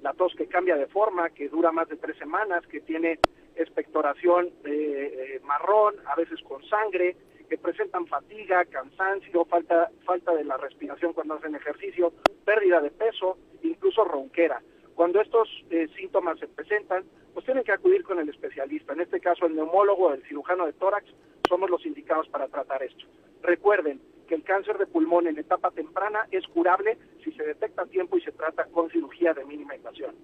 la 0.01 0.14
tos 0.14 0.35
que 0.35 0.47
cambia 0.47 0.77
de 0.77 0.87
forma, 0.87 1.29
que 1.29 1.51
dura 1.51 1.73
más 1.73 1.90
de 1.90 1.99
tres 1.99 2.16
semanas, 2.16 2.66
que 2.68 2.81
tiene 2.81 3.18
expectoración 3.55 4.47
eh, 4.64 5.35
eh, 5.35 5.40
marrón, 5.45 5.97
a 6.07 6.16
veces 6.16 6.40
con 6.49 6.64
sangre, 6.64 7.16
que 7.51 7.59
presentan 7.59 8.07
fatiga, 8.07 8.64
cansancio, 8.64 9.45
falta, 9.45 9.90
falta 10.07 10.35
de 10.35 10.45
la 10.45 10.57
respiración 10.57 11.12
cuando 11.12 11.35
hacen 11.35 11.55
ejercicio, 11.55 12.14
pérdida 12.47 12.81
de 12.81 12.90
peso, 12.90 13.37
incluso 13.62 14.03
ronquera. 14.03 14.62
Cuando 14.95 15.21
estos 15.21 15.51
eh, 15.68 15.87
síntomas 15.99 16.38
se 16.38 16.49
presentan, 16.49 17.05
pues 17.35 17.45
tienen 17.45 17.62
que 17.62 17.73
acudir 17.73 18.05
con 18.05 18.18
el 18.18 18.31
especialista, 18.31 18.95
en 18.95 19.03
este 19.03 19.21
caso 19.21 19.45
el 19.45 19.55
neumólogo, 19.55 20.14
el 20.14 20.23
cirujano 20.23 20.64
de 20.64 20.73
tórax, 20.73 21.05
somos 21.47 21.68
los 21.68 21.85
indicados 21.85 22.27
para 22.29 22.49
tratar 22.49 22.83
esto. 22.83 23.05
Recuerden 23.42 24.01
que 24.33 24.37
el 24.37 24.45
cáncer 24.45 24.79
de 24.79 24.87
pulmón 24.87 25.27
en 25.27 25.38
etapa 25.38 25.71
temprana 25.73 26.27
es 26.31 26.47
curable 26.47 26.97
si 27.23 27.33
se 27.33 27.42
detecta 27.42 27.83
a 27.83 27.87
tiempo 27.87 28.16
y 28.16 28.23
se 28.23 28.33
trata 28.33 28.64
con 28.64 28.88
cirugía 28.88 29.35
de 29.35 29.45
mínima 29.45 29.77
invasión. 29.77 30.14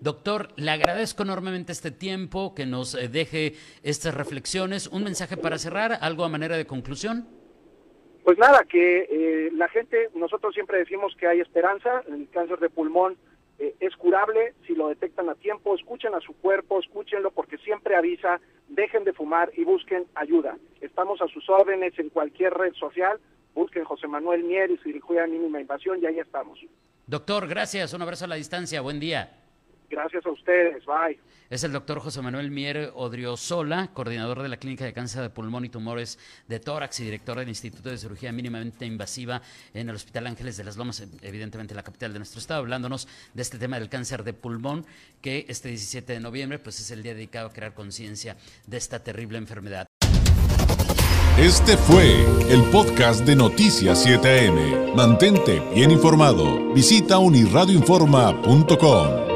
Doctor, 0.00 0.48
le 0.56 0.72
agradezco 0.72 1.22
enormemente 1.22 1.70
este 1.70 1.92
tiempo, 1.92 2.56
que 2.56 2.66
nos 2.66 2.96
eh, 2.96 3.06
deje 3.06 3.52
estas 3.84 4.16
reflexiones. 4.16 4.88
¿Un 4.88 5.04
mensaje 5.04 5.36
para 5.36 5.58
cerrar? 5.58 5.96
¿Algo 6.00 6.24
a 6.24 6.28
manera 6.28 6.56
de 6.56 6.66
conclusión? 6.66 7.28
Pues 8.24 8.36
nada, 8.36 8.64
que 8.68 9.06
eh, 9.08 9.50
la 9.52 9.68
gente, 9.68 10.10
nosotros 10.16 10.52
siempre 10.52 10.78
decimos 10.78 11.14
que 11.16 11.28
hay 11.28 11.38
esperanza, 11.38 12.02
el 12.08 12.28
cáncer 12.30 12.58
de 12.58 12.68
pulmón 12.68 13.16
eh, 13.60 13.76
es 13.78 13.94
curable 13.94 14.54
si 14.66 14.74
lo 14.74 14.88
detectan 14.88 15.28
a 15.28 15.36
tiempo, 15.36 15.76
escuchen 15.76 16.16
a 16.16 16.20
su 16.20 16.32
cuerpo, 16.32 16.80
escúchenlo 16.80 17.30
porque 17.30 17.58
siempre 17.58 17.94
avisa, 17.94 18.40
dejen 18.70 19.04
de 19.04 19.12
fumar 19.12 19.50
y 19.56 19.64
busquen 19.64 20.06
ayuda. 20.14 20.56
Estamos 20.80 21.20
a 21.20 21.28
sus 21.28 21.48
órdenes 21.50 21.98
en 21.98 22.08
cualquier 22.08 22.54
red 22.54 22.72
social, 22.74 23.20
busquen 23.54 23.84
José 23.84 24.06
Manuel 24.06 24.44
Mier 24.44 24.70
y 24.70 24.78
cirugía 24.78 25.26
mínima 25.26 25.60
invasión 25.60 25.98
y 26.02 26.06
ahí 26.06 26.18
estamos. 26.18 26.58
Doctor, 27.06 27.48
gracias, 27.48 27.92
un 27.92 28.02
abrazo 28.02 28.24
a 28.24 28.28
la 28.28 28.36
distancia, 28.36 28.80
buen 28.80 29.00
día. 29.00 29.36
Gracias 29.90 30.24
a 30.24 30.30
ustedes, 30.30 30.84
bye. 30.86 31.18
Es 31.50 31.64
el 31.64 31.72
doctor 31.72 31.98
José 31.98 32.22
Manuel 32.22 32.52
Mier 32.52 32.92
Odriozola, 32.94 33.90
coordinador 33.92 34.40
de 34.40 34.48
la 34.48 34.56
Clínica 34.56 34.84
de 34.84 34.92
Cáncer 34.92 35.22
de 35.22 35.30
Pulmón 35.30 35.64
y 35.64 35.68
Tumores 35.68 36.16
de 36.46 36.60
Tórax 36.60 37.00
y 37.00 37.04
director 37.04 37.36
del 37.36 37.48
Instituto 37.48 37.90
de 37.90 37.98
Cirugía 37.98 38.30
Mínimamente 38.30 38.86
Invasiva 38.86 39.42
en 39.74 39.88
el 39.88 39.96
Hospital 39.96 40.28
Ángeles 40.28 40.56
de 40.56 40.62
las 40.62 40.76
Lomas, 40.76 41.04
evidentemente 41.22 41.74
la 41.74 41.82
capital 41.82 42.12
de 42.12 42.20
nuestro 42.20 42.38
estado, 42.38 42.60
hablándonos 42.60 43.08
de 43.34 43.42
este 43.42 43.58
tema 43.58 43.80
del 43.80 43.88
cáncer 43.88 44.22
de 44.22 44.32
pulmón, 44.32 44.86
que 45.20 45.44
este 45.48 45.70
17 45.70 46.12
de 46.12 46.20
noviembre 46.20 46.60
pues, 46.60 46.78
es 46.78 46.92
el 46.92 47.02
día 47.02 47.14
dedicado 47.14 47.48
a 47.48 47.52
crear 47.52 47.74
conciencia 47.74 48.36
de 48.68 48.76
esta 48.76 49.02
terrible 49.02 49.38
enfermedad. 49.38 49.88
Este 51.36 51.76
fue 51.76 52.14
el 52.48 52.62
podcast 52.70 53.24
de 53.24 53.34
Noticias 53.34 54.06
7am. 54.06 54.94
Mantente 54.94 55.60
bien 55.74 55.90
informado. 55.90 56.72
Visita 56.74 57.18
unirradioinforma.com. 57.18 59.29